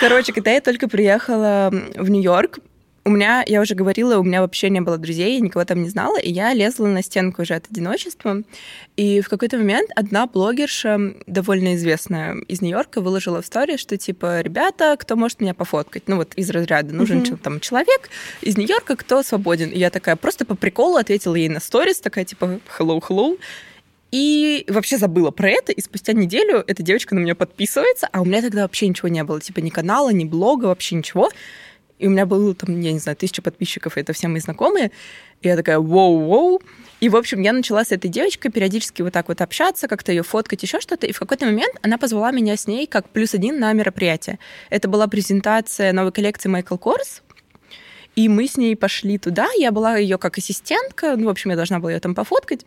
[0.00, 2.58] Короче, когда я только приехала в Нью-Йорк,
[3.04, 5.88] у меня, я уже говорила, у меня вообще не было друзей, я никого там не
[5.88, 8.42] знала, и я лезла на стенку уже от одиночества.
[8.96, 14.42] И в какой-то момент одна блогерша, довольно известная из Нью-Йорка, выложила в истории, что типа,
[14.42, 16.04] ребята, кто может меня пофоткать?
[16.08, 17.38] Ну вот из разряда, нужен mm-hmm.
[17.38, 18.10] там человек
[18.42, 19.70] из Нью-Йорка, кто свободен.
[19.70, 23.38] И я такая просто по приколу ответила ей на сторис, такая типа, hello, hello.
[24.10, 28.24] И вообще забыла про это, и спустя неделю эта девочка на меня подписывается, а у
[28.24, 31.30] меня тогда вообще ничего не было, типа ни канала, ни блога, вообще ничего.
[32.00, 34.90] И у меня было там, я не знаю, тысяча подписчиков, это все мои знакомые.
[35.42, 36.62] И я такая, воу-воу.
[37.00, 40.22] И, в общем, я начала с этой девочкой периодически вот так вот общаться, как-то ее
[40.22, 41.06] фоткать, еще что-то.
[41.06, 44.38] И в какой-то момент она позвала меня с ней как плюс один на мероприятие.
[44.70, 47.20] Это была презентация новой коллекции Michael Kors.
[48.16, 49.48] И мы с ней пошли туда.
[49.58, 51.16] Я была ее как ассистентка.
[51.16, 52.64] Ну, в общем, я должна была ее там пофоткать.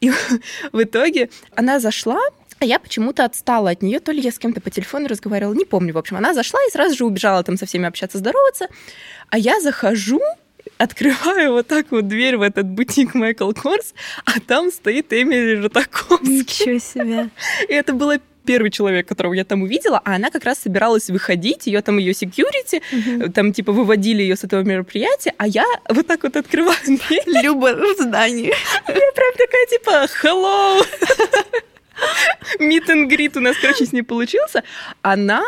[0.00, 0.10] И
[0.72, 2.20] в итоге она зашла,
[2.60, 5.64] а я почему-то отстала от нее, то ли я с кем-то по телефону разговаривала, не
[5.64, 5.94] помню.
[5.94, 8.68] В общем, она зашла и сразу же убежала там со всеми общаться, здороваться.
[9.30, 10.20] А я захожу,
[10.76, 13.94] открываю вот так вот дверь в этот бутик Майкл Корс,
[14.24, 16.38] а там стоит Эмили Ротаковский.
[16.38, 17.30] Ничего себе.
[17.68, 21.66] И это было первый человек, которого я там увидела, а она как раз собиралась выходить,
[21.66, 23.30] ее там ее security, угу.
[23.30, 27.42] там типа выводили ее с этого мероприятия, а я вот так вот открываю дверь.
[27.42, 28.54] Люба в здании.
[28.88, 30.82] Я прям такая типа hello.
[32.60, 34.62] Meet and greet у нас, короче, с ней получился.
[35.02, 35.42] Она...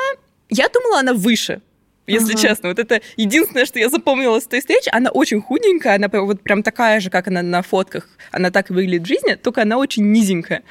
[0.48, 1.60] Я думала, она выше,
[2.06, 2.42] если ага.
[2.42, 2.68] честно.
[2.70, 4.88] Вот это единственное, что я запомнила с той встречи.
[4.92, 8.08] Она очень худенькая, она вот прям такая же, как она на фотках.
[8.32, 10.62] Она так и выглядит в жизни, только она очень низенькая.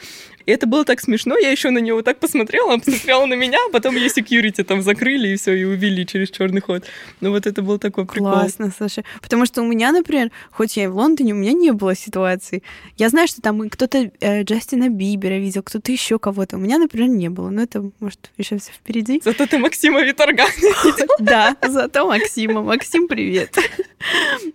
[0.50, 1.38] И это было так смешно.
[1.38, 4.64] Я еще на нее вот так посмотрела, она посмотрела на меня, а потом ее security
[4.64, 6.86] там закрыли и все, и увели через черный ход.
[7.22, 8.32] Ну вот это был такой прикол.
[8.32, 9.06] Классно, слушай.
[9.22, 12.64] Потому что у меня, например, хоть я и в Лондоне, у меня не было ситуации.
[12.98, 16.58] Я знаю, что там кто-то э, Джастина Бибера видел, кто-то еще кого-то.
[16.58, 17.52] У меня, например, не было.
[17.52, 19.22] Но это, может, еще все впереди.
[19.24, 20.50] Зато ты Максима Виторгана
[21.20, 22.64] Да, зато Максима.
[22.64, 23.56] Максим, привет.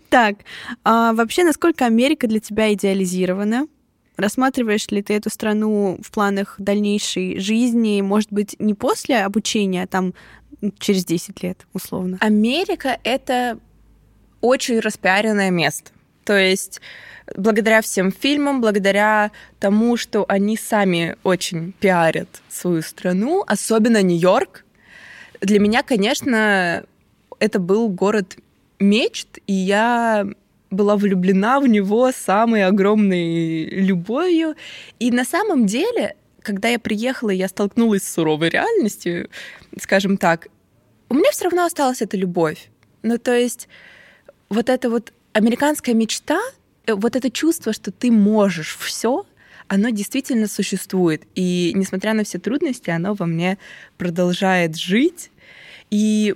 [0.08, 0.36] Так,
[0.84, 3.66] а вообще, насколько Америка для тебя идеализирована?
[4.16, 9.86] Рассматриваешь ли ты эту страну в планах дальнейшей жизни, может быть, не после обучения, а
[9.86, 10.14] там
[10.78, 12.18] через 10 лет, условно?
[12.20, 13.58] Америка— это
[14.40, 15.90] очень распиаренное место.
[16.24, 16.80] То есть
[17.36, 24.64] благодаря всем фильмам, благодаря тому, что они сами очень пиарят свою страну, особенно Нью-Йорк,
[25.40, 26.84] для меня, конечно,
[27.38, 28.36] это был город
[28.78, 30.26] мечт, и я
[30.74, 34.54] была влюблена в него самой огромной любовью.
[34.98, 39.30] И на самом деле, когда я приехала, я столкнулась с суровой реальностью,
[39.80, 40.48] скажем так,
[41.08, 42.70] у меня все равно осталась эта любовь.
[43.02, 43.68] Ну, то есть
[44.48, 46.40] вот эта вот американская мечта,
[46.86, 49.26] э, вот это чувство, что ты можешь все,
[49.68, 51.22] оно действительно существует.
[51.34, 53.58] И несмотря на все трудности, оно во мне
[53.96, 55.30] продолжает жить.
[55.90, 56.34] И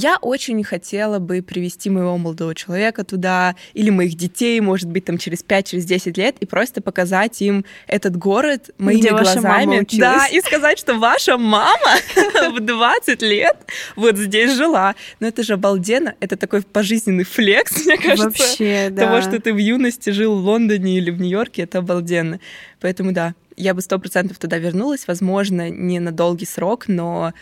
[0.00, 5.18] я очень хотела бы привести моего молодого человека туда, или моих детей, может быть, там
[5.18, 9.86] через 5-10 через лет, и просто показать им этот город моими Где глазами.
[9.92, 11.96] да, и сказать, что ваша мама
[12.54, 13.56] в 20 лет
[13.96, 14.94] вот здесь жила.
[15.20, 16.14] Но это же обалденно.
[16.20, 18.42] Это такой пожизненный флекс, мне кажется.
[18.42, 19.06] Вообще, да.
[19.06, 22.40] Того, что ты в юности жил в Лондоне или в Нью-Йорке, это обалденно.
[22.80, 27.32] Поэтому да, я бы сто процентов туда вернулась, возможно, не на долгий срок, но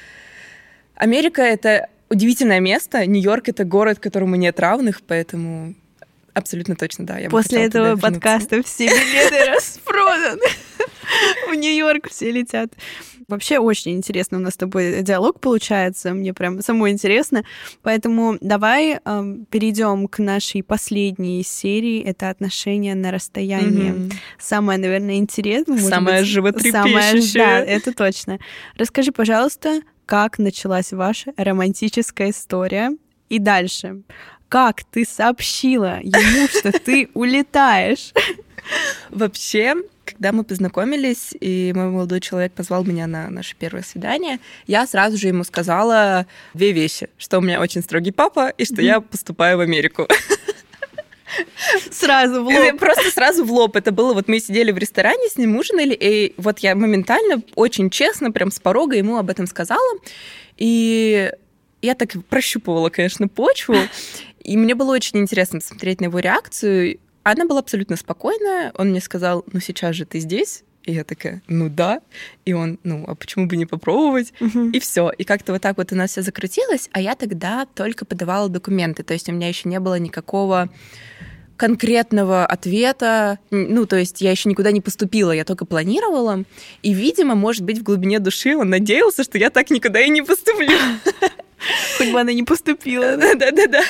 [0.94, 3.07] Америка— это удивительное место.
[3.07, 5.75] Нью-Йорк— это город, которому нет равных, поэтому
[6.35, 7.18] абсолютно точно, да.
[7.18, 10.47] Я После этого подкаста все билеты распроданы.
[11.51, 12.73] В Нью-Йорк все летят.
[13.29, 16.14] Вообще очень интересно у нас с тобой диалог получается.
[16.14, 17.44] Мне прям самой интересно.
[17.83, 22.03] Поэтому давай э, перейдем к нашей последней серии.
[22.03, 23.92] Это отношения на расстоянии.
[23.92, 24.12] Mm-hmm.
[24.38, 25.79] Самое, наверное, интересное.
[25.79, 27.21] Самое быть, животрепещущее.
[27.21, 28.38] Самое, да, это точно.
[28.77, 32.97] Расскажи, пожалуйста, как началась ваша романтическая история.
[33.29, 34.01] И дальше.
[34.49, 38.14] Как ты сообщила ему, что ты улетаешь?
[39.11, 39.75] Вообще,
[40.07, 45.18] когда мы познакомились, и мой молодой человек позвал меня на наше первое свидание, я сразу
[45.18, 49.59] же ему сказала две вещи, что у меня очень строгий папа и что я поступаю
[49.59, 50.09] в Америку.
[51.91, 52.79] Сразу в лоб.
[52.79, 53.77] Просто сразу в лоб.
[53.77, 57.91] Это было, вот мы сидели в ресторане, с ним ужинали, и вот я моментально, очень
[57.91, 59.99] честно, прям с порога ему об этом сказала.
[60.57, 61.33] И
[61.83, 63.77] я так прощупывала, конечно, почву,
[64.43, 66.99] и мне было очень интересно посмотреть на его реакцию.
[67.23, 68.73] Она была абсолютно спокойная.
[68.77, 72.01] Он мне сказал, ну сейчас же ты здесь, и я такая, ну да.
[72.46, 74.33] И он, ну, а почему бы не попробовать?
[74.40, 74.72] Uh-huh.
[74.72, 75.11] И все.
[75.11, 79.03] И как-то вот так вот у нас все закрутилось, а я тогда только подавала документы.
[79.03, 80.70] То есть у меня еще не было никакого
[81.59, 83.38] конкретного ответа.
[83.51, 86.44] Ну, то есть я еще никуда не поступила, я только планировала.
[86.83, 90.22] И, видимо, может быть, в глубине души он надеялся, что я так никуда и не
[90.22, 90.79] поступлю.
[91.98, 93.16] Хоть бы она не поступила.
[93.16, 93.83] Да-да-да.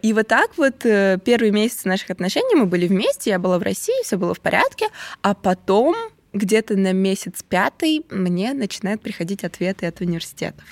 [0.00, 3.62] И вот так вот э, первые месяцы наших отношений мы были вместе, я была в
[3.62, 4.86] России, все было в порядке,
[5.22, 5.96] а потом
[6.32, 10.64] где-то на месяц пятый мне начинают приходить ответы от университетов.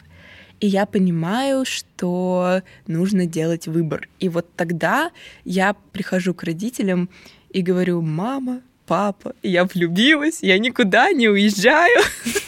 [0.61, 4.09] И я понимаю, что нужно делать выбор.
[4.19, 5.13] И вот тогда
[5.45, 7.09] я прихожу к родителям
[7.51, 12.03] и говорю, мама, папа, я влюбилась, я никуда не уезжаю.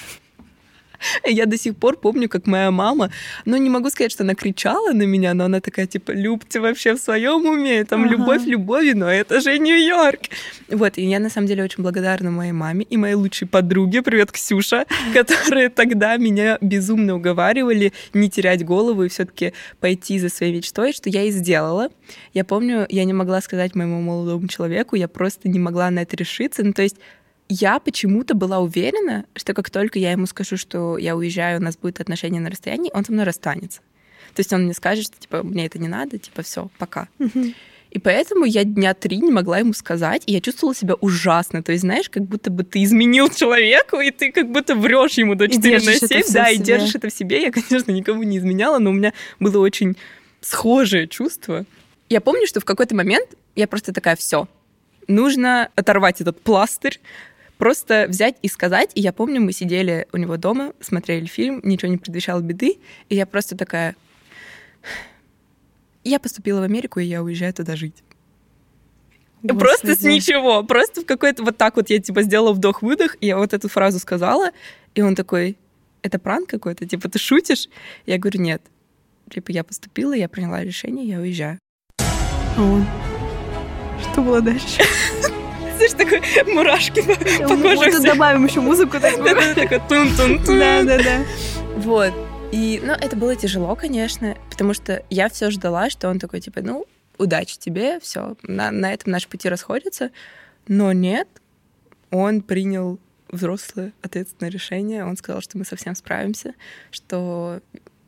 [1.27, 3.11] Я до сих пор помню, как моя мама,
[3.45, 6.95] ну, не могу сказать, что она кричала на меня, но она такая, типа, любьте вообще
[6.95, 8.13] в своем уме, там, ага.
[8.13, 10.21] любовь любовью, но это же Нью-Йорк.
[10.69, 14.33] Вот, и я, на самом деле, очень благодарна моей маме и моей лучшей подруге, привет,
[14.33, 20.55] Ксюша, которые тогда меня безумно уговаривали не терять голову и все таки пойти за своей
[20.55, 21.89] мечтой, что я и сделала.
[22.35, 26.17] Я помню, я не могла сказать моему молодому человеку, я просто не могла на это
[26.17, 26.97] решиться, ну, то есть
[27.51, 31.77] я почему-то была уверена, что как только я ему скажу, что я уезжаю, у нас
[31.77, 33.81] будет отношения на расстоянии, он со мной расстанется.
[34.35, 37.09] То есть он мне скажет, что типа мне это не надо, типа все, пока.
[37.91, 41.61] И поэтому я дня три не могла ему сказать, и я чувствовала себя ужасно.
[41.61, 45.35] То есть, знаешь, как будто бы ты изменил человеку, и ты как будто врешь ему
[45.35, 47.43] до 4 на 7, да, и держишь это в себе.
[47.43, 49.97] Я, конечно, никому не изменяла, но у меня было очень
[50.41, 51.67] схожее чувство.
[52.09, 54.47] Я помню, что в какой-то момент я просто такая, все,
[55.09, 57.01] нужно оторвать этот пластырь,
[57.61, 58.91] просто взять и сказать.
[58.95, 63.15] И я помню, мы сидели у него дома, смотрели фильм, ничего не предвещало беды, и
[63.15, 63.95] я просто такая...
[66.03, 68.03] Я поступила в Америку, и я уезжаю туда жить.
[69.43, 69.59] Господи.
[69.59, 70.65] Просто с ничего.
[70.65, 73.99] Просто в какой-то вот так вот я типа сделала вдох-выдох, и я вот эту фразу
[73.99, 74.51] сказала,
[74.95, 75.59] и он такой,
[76.03, 76.87] это пранк какой-то?
[76.87, 77.69] Типа, ты шутишь?
[78.07, 78.63] Я говорю, нет.
[79.31, 81.59] Типа, я поступила, я приняла решение, я уезжаю.
[81.99, 82.87] А он?
[84.01, 84.83] Что было дальше?
[85.89, 87.75] знаешь, такой мурашки по, коже.
[87.75, 89.55] Может, добавим еще музыку такую.
[89.55, 90.59] Такой тун-тун-тун.
[90.59, 91.25] Да-да-да.
[91.77, 92.13] Вот.
[92.53, 96.61] И, ну, это было тяжело, конечно, потому что я все ждала, что он такой, типа,
[96.63, 96.85] ну,
[97.17, 100.11] удачи тебе, все, на, на этом наши пути расходятся.
[100.67, 101.29] Но нет,
[102.11, 105.05] он принял взрослое ответственное решение.
[105.05, 106.55] Он сказал, что мы совсем справимся,
[106.91, 107.61] что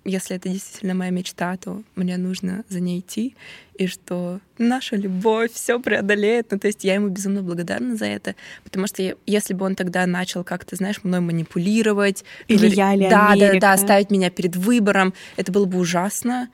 [0.04, 3.36] если это действительно моя мечта, то мне нужно за ней идти,
[3.76, 6.50] и что наша любовь все преодолеет.
[6.50, 8.34] Ну, то есть я ему безумно благодарна за это,
[8.64, 13.08] потому что если бы он тогда начал как-то, знаешь, мной манипулировать, или говорить, я, или
[13.08, 13.52] да, Америка.
[13.54, 16.48] да, да, ставить меня перед выбором, это было бы ужасно.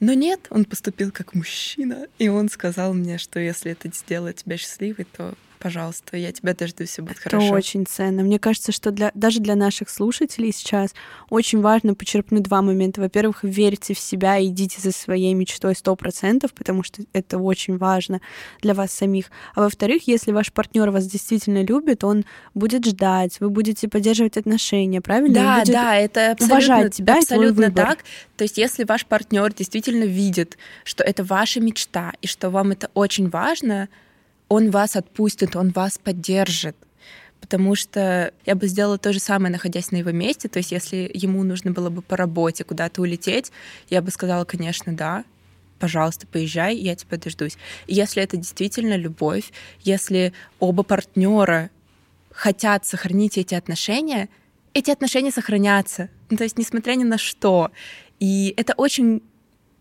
[0.00, 4.56] Но нет, он поступил как мужчина, и он сказал мне, что если это сделает тебя
[4.56, 7.46] счастливой, то пожалуйста, я тебя дождусь, все будет хорошо.
[7.46, 8.22] Это очень ценно.
[8.22, 10.94] Мне кажется, что для, даже для наших слушателей сейчас
[11.30, 13.00] очень важно почерпнуть два момента.
[13.00, 17.76] Во-первых, верьте в себя и идите за своей мечтой сто процентов, потому что это очень
[17.78, 18.20] важно
[18.60, 19.30] для вас самих.
[19.54, 25.00] А во-вторых, если ваш партнер вас действительно любит, он будет ждать, вы будете поддерживать отношения,
[25.00, 25.34] правильно?
[25.34, 28.04] Да, да, это абсолютно, уважать тебя абсолютно так.
[28.36, 32.90] То есть, если ваш партнер действительно видит, что это ваша мечта и что вам это
[32.94, 33.88] очень важно,
[34.48, 36.76] он вас отпустит, он вас поддержит.
[37.40, 40.48] Потому что я бы сделала то же самое, находясь на его месте.
[40.48, 43.52] То есть, если ему нужно было бы по работе куда-то улететь,
[43.90, 45.24] я бы сказала, конечно, да,
[45.78, 47.58] пожалуйста, поезжай, я тебя дождусь.
[47.86, 49.52] Если это действительно любовь,
[49.82, 51.68] если оба партнера
[52.30, 54.30] хотят сохранить эти отношения,
[54.72, 56.08] эти отношения сохранятся.
[56.30, 57.70] Ну, то есть, несмотря ни на что.
[58.20, 59.22] И это очень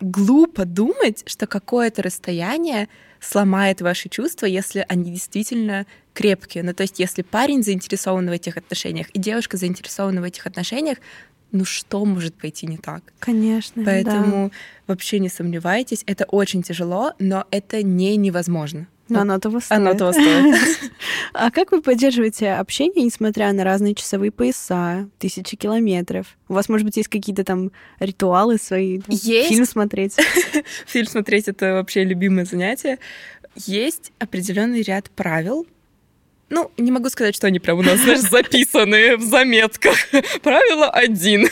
[0.01, 2.89] глупо думать, что какое-то расстояние
[3.23, 6.63] сломает ваши чувства, если они действительно крепкие.
[6.63, 10.97] Ну, то есть, если парень заинтересован в этих отношениях и девушка заинтересована в этих отношениях,
[11.51, 13.13] ну что может пойти не так?
[13.19, 13.83] Конечно.
[13.85, 14.55] Поэтому да.
[14.87, 18.87] вообще не сомневайтесь, это очень тяжело, но это не невозможно.
[19.13, 19.77] Но оно того стоит.
[19.77, 20.55] Оно того стоит.
[21.33, 26.37] А как вы поддерживаете общение, несмотря на разные часовые пояса, тысячи километров?
[26.47, 29.01] У вас, может быть, есть какие-то там ритуалы свои?
[29.07, 29.49] Есть.
[29.49, 30.15] Фильм смотреть?
[30.85, 32.99] Фильм смотреть— это вообще любимое занятие.
[33.55, 35.65] Есть определенный ряд правил,
[36.53, 39.95] ну, не могу сказать, что они прям у нас, знаешь, записаны в заметках.
[40.41, 41.49] Правило один.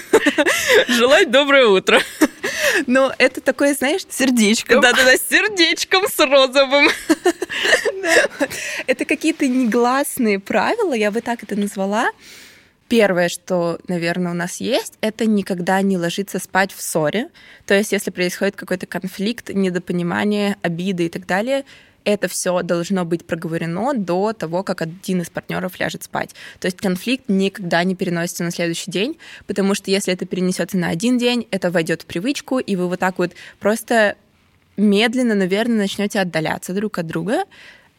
[0.87, 1.99] Желать доброе утро.
[2.85, 4.01] Но это такое, знаешь...
[4.09, 4.79] Сердечком.
[4.79, 6.89] Да-да-да, сердечком с розовым.
[8.87, 12.11] Это какие-то негласные правила, я бы так это назвала.
[12.87, 17.29] Первое, что, наверное, у нас есть, это никогда не ложиться спать в ссоре.
[17.65, 21.65] То есть, если происходит какой-то конфликт, недопонимание, обиды и так далее,
[22.03, 26.35] это все должно быть проговорено до того, как один из партнеров ляжет спать.
[26.59, 30.89] То есть конфликт никогда не переносится на следующий день, потому что если это перенесется на
[30.89, 34.15] один день, это войдет в привычку, и вы вот так вот просто
[34.77, 37.43] медленно, наверное, начнете отдаляться друг от друга,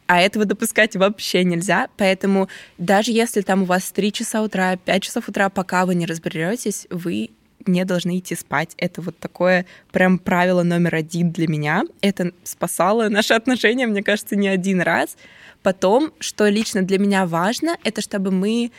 [0.07, 1.87] а этого допускать вообще нельзя.
[1.97, 6.05] Поэтому даже если там у вас 3 часа утра, 5 часов утра, пока вы не
[6.05, 7.31] разберетесь, вы
[7.67, 8.73] не должны идти спать.
[8.77, 11.83] Это вот такое прям правило номер один для меня.
[12.01, 15.17] Это спасало наши отношения, мне кажется, не один раз.
[15.61, 18.71] Потом, что лично для меня важно, это чтобы мы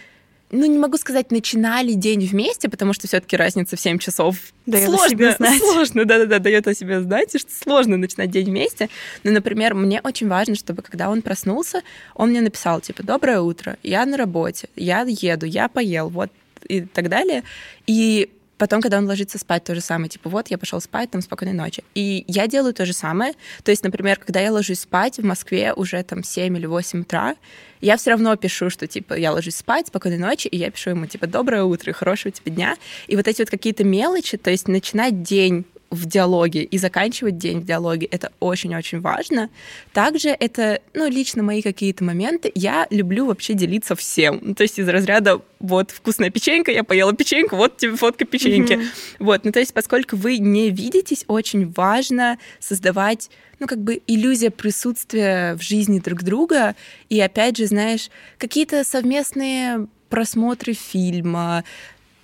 [0.51, 4.89] ну, не могу сказать, начинали день вместе, потому что все-таки разница в 7 часов дает
[4.89, 5.59] сложно, о себе знать.
[5.59, 8.89] сложно, да-да-да, дает о себе знать, и что сложно начинать день вместе.
[9.25, 11.83] Но, например, мне очень важно, чтобы когда он проснулся,
[12.15, 16.31] он мне написал, типа, «Доброе утро, я на работе, я еду, я поел», вот,
[16.69, 17.43] и так далее.
[17.87, 21.21] И Потом, когда он ложится спать, то же самое, типа, вот, я пошел спать, там,
[21.21, 21.83] спокойной ночи.
[21.95, 23.35] И я делаю то же самое.
[23.63, 27.37] То есть, например, когда я ложусь спать в Москве уже там 7 или 8 утра,
[27.81, 31.07] я все равно пишу, что, типа, я ложусь спать, спокойной ночи, и я пишу ему,
[31.07, 32.77] типа, доброе утро, хорошего тебе дня.
[33.09, 35.65] И вот эти вот какие-то мелочи, то есть начинать день
[35.95, 38.07] в диалоге и заканчивать день в диалоге.
[38.07, 39.51] Это очень-очень важно.
[39.93, 42.51] Также это, ну, лично мои какие-то моменты.
[42.55, 44.39] Я люблю вообще делиться всем.
[44.43, 48.75] Ну, то есть из разряда вот вкусная печенька, я поела печеньку, вот тебе фотка печеньки.
[48.75, 49.17] Mm-hmm.
[49.21, 53.31] Вот, ну то есть поскольку вы не видитесь, очень важно создавать
[53.61, 56.75] ну, как бы иллюзия присутствия в жизни друг друга.
[57.09, 61.65] И опять же, знаешь, какие-то совместные просмотры фильма,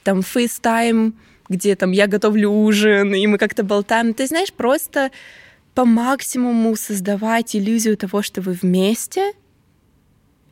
[0.03, 1.15] там, FaceTime,
[1.51, 4.15] где там я готовлю ужин, и мы как-то болтаем.
[4.15, 5.11] Ты знаешь, просто
[5.75, 9.33] по максимуму создавать иллюзию того, что вы вместе.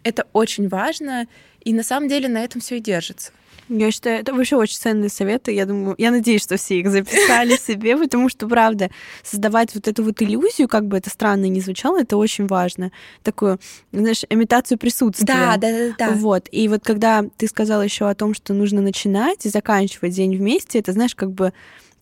[0.08, 1.26] Это очень важно,
[1.60, 3.30] и на самом деле на этом все и держится.
[3.68, 5.52] Я считаю, это вообще очень ценные советы.
[5.52, 8.90] Я думаю, я надеюсь, что все их записали себе, потому что, правда,
[9.22, 12.90] создавать вот эту вот иллюзию, как бы это странно ни звучало, это очень важно.
[13.22, 13.60] Такую,
[13.92, 15.26] знаешь, имитацию присутствия.
[15.26, 16.10] Да, да, да, да.
[16.12, 16.48] Вот.
[16.50, 20.78] И вот когда ты сказала еще о том, что нужно начинать и заканчивать день вместе,
[20.78, 21.52] это, знаешь, как бы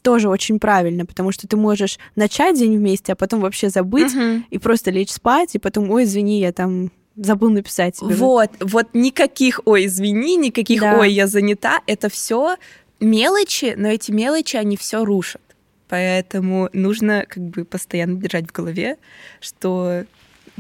[0.03, 4.45] тоже очень правильно, потому что ты можешь начать день вместе, а потом вообще забыть угу.
[4.51, 8.15] и просто лечь спать, и потом, ой, извини, я там забыл написать тебе.
[8.15, 10.99] Вот, вот никаких, ой, извини, никаких, да.
[10.99, 11.81] ой, я занята.
[11.87, 12.57] Это все
[13.01, 15.43] мелочи, но эти мелочи, они все рушат.
[15.89, 18.99] Поэтому нужно как бы постоянно держать в голове,
[19.41, 20.05] что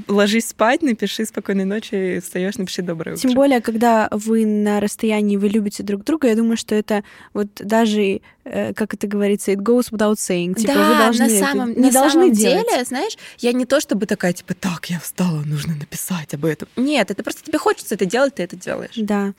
[0.08, 3.22] ложись спать, напиши спокойной ночи, встаешь, напиши доброе утро.
[3.22, 7.48] Тем более, когда вы на расстоянии, вы любите друг друга, я думаю, что это вот
[7.58, 10.54] даже, э, как это говорится, it goes without saying.
[10.54, 12.68] Типа, да, вы должны на самом, это, не на должны самом делать.
[12.68, 16.68] деле, знаешь, я не то чтобы такая, типа, так, я встала, нужно написать об этом.
[16.76, 18.94] Нет, это просто тебе хочется это делать, ты это делаешь.
[18.96, 19.34] Да.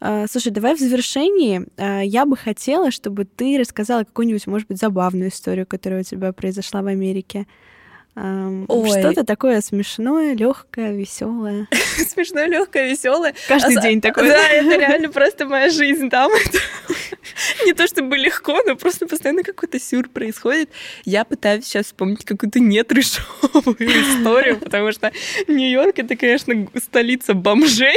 [0.00, 4.78] А, слушай, давай в завершении а, я бы хотела, чтобы ты рассказала какую-нибудь, может быть,
[4.78, 7.46] забавную историю, которая у тебя произошла в Америке.
[8.14, 11.68] Что-то такое смешное, легкое, веселое.
[12.08, 13.34] Смешное, легкое, веселое.
[13.46, 14.28] Каждый а, день такое.
[14.28, 16.30] Да, это реально просто моя жизнь там.
[17.64, 20.70] Не то чтобы легко, но просто постоянно какой-то сюр происходит.
[21.04, 25.12] Я пытаюсь сейчас вспомнить какую-то нетрешовую историю, потому что
[25.46, 27.96] Нью-Йорк это, конечно, столица бомжей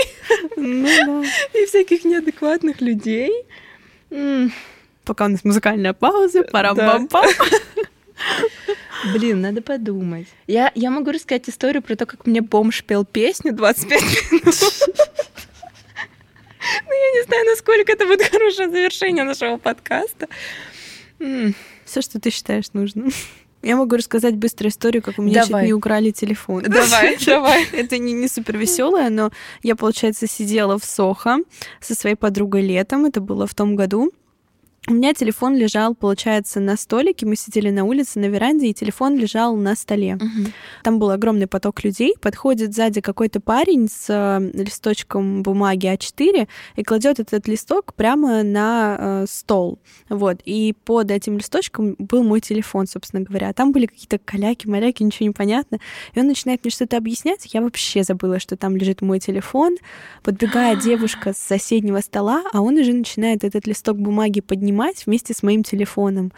[0.56, 3.32] ну и всяких неадекватных людей.
[5.04, 7.26] Пока у нас музыкальная пауза, пора бам пам
[9.14, 10.28] Блин, надо подумать.
[10.48, 14.02] Я, я могу рассказать историю про то, как мне бомж пел песню 25
[14.32, 14.56] минут.
[16.86, 20.28] Ну, я не знаю, насколько это будет хорошее завершение нашего подкаста.
[21.20, 23.12] Все, что ты считаешь нужным.
[23.62, 25.64] Я могу рассказать быструю историю, как у меня давай.
[25.64, 26.64] чуть не украли телефон.
[26.64, 27.66] Давай, давай.
[27.72, 29.32] Это не, не супер веселое, но
[29.62, 31.38] я, получается, сидела в Сохо
[31.80, 33.06] со своей подругой летом.
[33.06, 34.12] Это было в том году.
[34.86, 37.26] У меня телефон лежал, получается, на столике.
[37.26, 40.16] Мы сидели на улице, на веранде, и телефон лежал на столе.
[40.16, 40.52] Угу.
[40.84, 42.16] Там был огромный поток людей.
[42.20, 48.98] Подходит сзади какой-то парень с э, листочком бумаги А4 и кладет этот листок прямо на
[49.00, 49.80] э, стол.
[50.10, 50.42] Вот.
[50.44, 53.54] И под этим листочком был мой телефон, собственно говоря.
[53.54, 55.80] Там были какие-то каляки, маляки, ничего не понятно.
[56.14, 57.54] И он начинает мне что-то объяснять.
[57.54, 59.78] Я вообще забыла, что там лежит мой телефон.
[60.24, 65.34] Подбегает девушка с соседнего стола, а он уже начинает этот листок бумаги поднимать снимать вместе
[65.34, 66.32] с моим телефоном.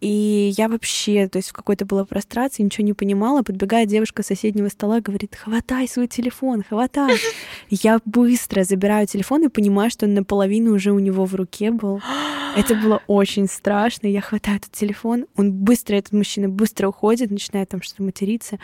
[0.00, 3.42] И я вообще, то есть в какой-то была прострации, ничего не понимала.
[3.42, 7.16] Подбегает девушка с соседнего стола, говорит, хватай свой телефон, хватай.
[7.70, 12.00] Я быстро забираю телефон и понимаю, что он наполовину уже у него в руке был.
[12.56, 14.06] Это было очень страшно.
[14.06, 18.58] Я хватаю этот телефон, он быстро, этот мужчина быстро уходит, начинает там что-то материться.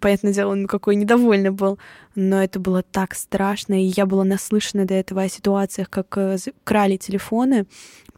[0.00, 1.78] Понятное дело, он какой недовольный был.
[2.14, 6.36] Но это было так страшно, и я была наслышана до этого о ситуациях, как э,
[6.64, 7.66] крали телефоны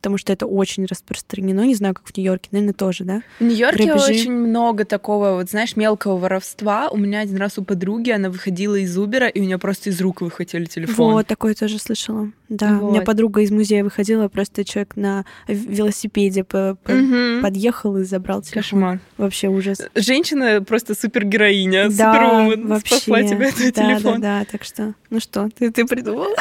[0.04, 1.64] потому что это очень распространено.
[1.64, 3.22] Не знаю, как в Нью-Йорке, наверное, тоже, да?
[3.40, 4.12] В Нью-Йорке Грабежи.
[4.12, 6.90] очень много такого, вот знаешь, мелкого воровства.
[6.90, 9.98] У меня один раз у подруги, она выходила из Убера, и у нее просто из
[10.02, 11.14] рук выхватили телефон.
[11.14, 12.30] Вот, такое тоже слышала.
[12.50, 12.88] Да, вот.
[12.88, 17.42] у меня подруга из музея выходила, просто человек на велосипеде по по угу.
[17.42, 18.62] подъехал и забрал телефон.
[18.62, 19.00] Кошмар.
[19.18, 19.78] Вообще ужас.
[19.94, 22.96] Женщина просто супергероиня, да, супервумен, вообще.
[22.96, 24.20] спасла тебе этот да, телефон.
[24.20, 26.34] Да, да, так что, ну что, ты, ты придумала?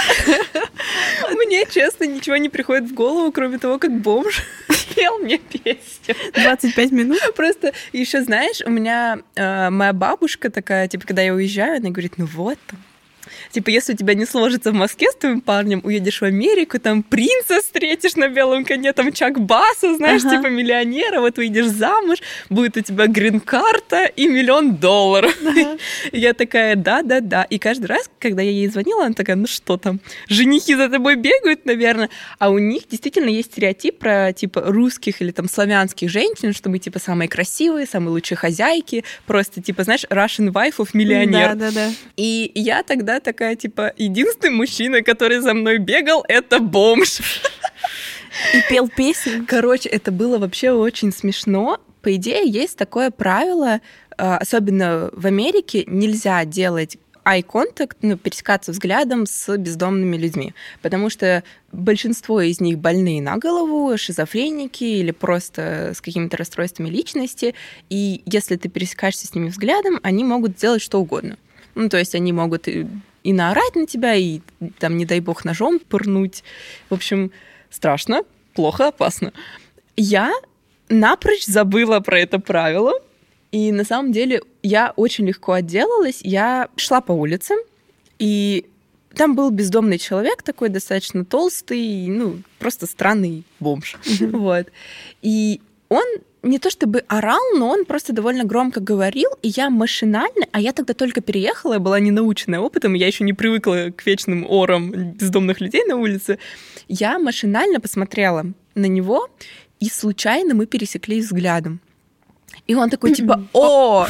[1.45, 4.43] Мне, честно, ничего не приходит в голову, кроме того, как бомж
[4.95, 6.16] пел мне песню.
[6.34, 7.20] 25 минут?
[7.36, 12.14] Просто еще, знаешь, у меня э, моя бабушка такая, типа, когда я уезжаю, она говорит,
[12.18, 12.80] ну вот, там,
[13.51, 17.03] Типа, если у тебя не сложится в Москве с твоим парнем, уедешь в Америку, там
[17.03, 20.38] принца встретишь на белом коне, там Чак Баса, знаешь, ага.
[20.38, 22.19] типа миллионера, вот выйдешь замуж,
[22.49, 25.36] будет у тебя грин-карта и миллион долларов.
[25.45, 25.77] Ага.
[26.11, 27.43] Я такая, да-да-да.
[27.43, 31.15] И каждый раз, когда я ей звонила, она такая, ну что там, женихи за тобой
[31.15, 32.09] бегают, наверное.
[32.39, 36.79] А у них действительно есть стереотип про, типа, русских или там славянских женщин, что мы,
[36.79, 41.55] типа, самые красивые, самые лучшие хозяйки, просто, типа, знаешь, Russian wife of миллионер.
[41.55, 41.91] Да-да-да.
[42.17, 47.21] И я тогда такая, типа, единственный мужчина, который за мной бегал, это бомж.
[48.53, 49.45] И пел песни.
[49.45, 51.80] Короче, это было вообще очень смешно.
[52.01, 53.80] По идее, есть такое правило,
[54.17, 61.09] а, особенно в Америке, нельзя делать eye contact, ну, пересекаться взглядом с бездомными людьми, потому
[61.09, 67.55] что большинство из них больные на голову, шизофреники или просто с какими-то расстройствами личности,
[67.89, 71.38] и если ты пересекаешься с ними взглядом, они могут сделать что угодно.
[71.76, 72.67] Ну, то есть они могут
[73.24, 74.41] и, наорать на тебя, и
[74.80, 76.43] там, не дай бог, ножом пырнуть.
[76.89, 77.32] В общем,
[77.69, 79.34] страшно, плохо, опасно.
[79.95, 80.34] Я
[80.89, 82.93] напрочь забыла про это правило,
[83.51, 86.19] и на самом деле я очень легко отделалась.
[86.21, 87.55] Я шла по улице,
[88.19, 88.65] и
[89.15, 93.97] там был бездомный человек такой достаточно толстый, ну, просто странный бомж.
[94.19, 94.67] Вот.
[95.21, 96.03] И он
[96.43, 100.73] не то чтобы орал, но он просто довольно громко говорил, и я машинально, а я
[100.73, 104.91] тогда только переехала, я была не наученная опытом, я еще не привыкла к вечным орам
[105.13, 106.37] бездомных людей на улице,
[106.87, 109.29] я машинально посмотрела на него,
[109.79, 111.79] и случайно мы пересеклись взглядом.
[112.66, 114.07] И он такой, типа, о,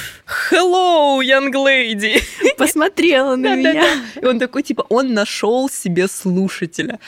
[0.52, 2.22] hello, young lady.
[2.58, 3.86] Посмотрела на меня.
[4.22, 7.00] И он такой, типа, он нашел себе слушателя.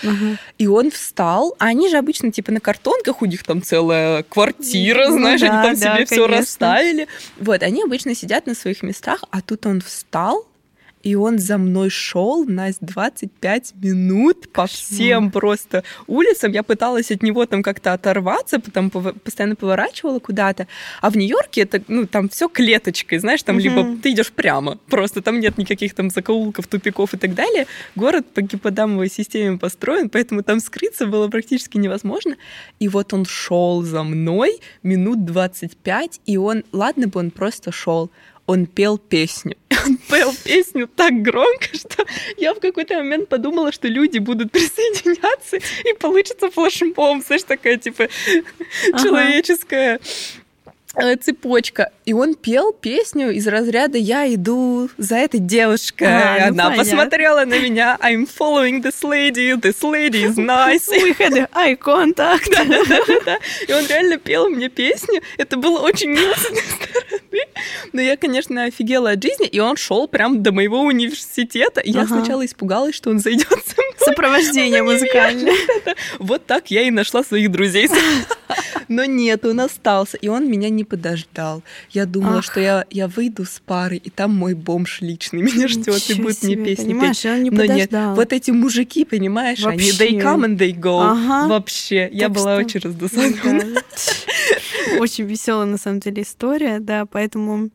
[0.58, 5.08] И он встал, а они же обычно, типа, на картонках, у них там целая квартира,
[5.10, 7.08] ну знаешь, они там себе все расставили.
[7.39, 10.48] Вот, они обычно сидят на своих местах, а тут он встал,
[11.06, 16.51] и он за мной шел на 25 минут по всем просто улицам.
[16.51, 20.68] Я пыталась от него там как-то оторваться, потом постоянно поворачивала куда-то.
[21.01, 23.64] А в Нью-Йорке это, ну, там все клеточкой, знаешь, там угу.
[23.64, 27.68] либо ты идешь прямо, просто там нет никаких там закоулков, тупиков и так далее.
[27.95, 32.36] Город по гиподамовой системе построен, поэтому там скрыться было практически невозможно.
[32.80, 38.10] И вот он шел за мной минут 25, и он, ладно бы он просто шел,
[38.47, 39.56] он пел песню.
[39.86, 42.06] Он пел песню так громко, что
[42.38, 48.08] я в какой-то момент подумала, что люди будут присоединяться и получится флешмоб, знаешь, такая типа
[48.92, 49.04] ага.
[49.04, 50.00] человеческая
[51.22, 51.91] цепочка.
[52.06, 56.08] И он пел песню из разряда «Я иду за этой девушкой».
[56.08, 56.78] А, ну Она понятно.
[56.78, 60.89] посмотрела на меня «I'm following this lady, this lady is nice».
[61.18, 62.50] Had eye contact.
[62.52, 63.39] Да, да, да, да.
[63.68, 65.22] И он реально пел мне песню.
[65.38, 67.46] Это было очень мило с одной стороны.
[67.93, 71.82] Но я, конечно, офигела от жизни, и он шел прям до моего университета.
[71.82, 72.02] И ага.
[72.02, 73.85] я сначала испугалась, что он зайдет мной.
[74.06, 75.53] Сопровождение музыкальное.
[76.20, 77.89] Вот так я и нашла своих друзей.
[78.88, 81.64] Но нет, он остался, и он меня не подождал.
[81.89, 82.43] Я думала, Ах.
[82.43, 86.38] что я, я выйду с пары, и там мой бомж личный меня ждет и будет
[86.38, 87.26] себе, мне песни петь.
[87.26, 88.10] Он не Но подождал.
[88.10, 89.91] нет, вот эти мужики, понимаешь, Вообще.
[90.03, 91.01] они they come and they go.
[91.01, 91.47] Ага.
[91.47, 93.82] Вообще, так я была очень раздосадована.
[94.99, 97.70] Очень веселая на самом деле история, да, поэтому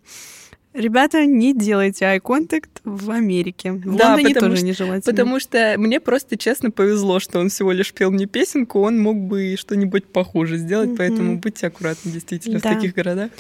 [0.73, 3.73] Ребята, не делайте eye contact в Америке.
[3.73, 5.03] В да, Лондоне тоже что, нежелательно.
[5.13, 9.17] Потому что мне просто честно повезло, что он всего лишь пел мне песенку, он мог
[9.17, 10.97] бы что-нибудь похуже сделать, mm-hmm.
[10.97, 12.71] поэтому будьте аккуратны действительно да.
[12.71, 13.31] в таких городах.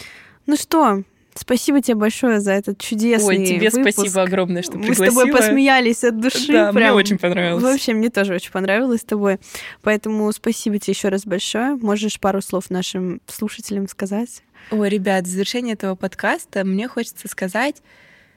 [0.46, 1.04] Ну что,
[1.34, 3.94] Спасибо тебе большое за этот чудесный Ой, тебе выпуск.
[3.94, 5.04] спасибо огромное, что пригласила.
[5.04, 6.52] Мы с тобой посмеялись от души.
[6.52, 6.74] Да, прям.
[6.74, 7.62] мне очень понравилось.
[7.62, 9.38] Вообще, мне тоже очень понравилось с тобой.
[9.82, 11.76] Поэтому спасибо тебе еще раз большое.
[11.76, 14.42] Можешь пару слов нашим слушателям сказать?
[14.70, 17.82] Ой, ребят, в завершение этого подкаста мне хочется сказать,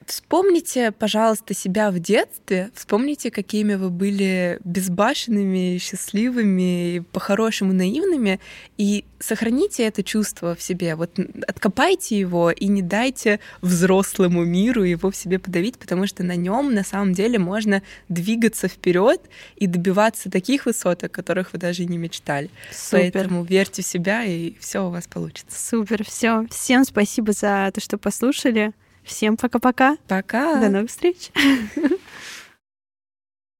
[0.06, 2.70] Вспомните, пожалуйста, себя в детстве.
[2.74, 8.40] Вспомните, какими вы были безбашенными, счастливыми, по-хорошему наивными.
[8.76, 10.94] И сохраните это чувство в себе.
[10.96, 16.36] Вот откопайте его и не дайте взрослому миру его в себе подавить, потому что на
[16.36, 19.20] нем на самом деле можно двигаться вперед
[19.56, 22.50] и добиваться таких высот, о которых вы даже не мечтали.
[22.70, 23.12] Супер.
[23.12, 25.56] Поэтому верьте в себя, и все у вас получится.
[25.58, 26.46] Супер, все.
[26.50, 28.72] Всем спасибо за то, что послушали.
[29.04, 29.96] Всем пока-пока.
[30.08, 30.60] Пока.
[30.60, 31.30] До новых встреч.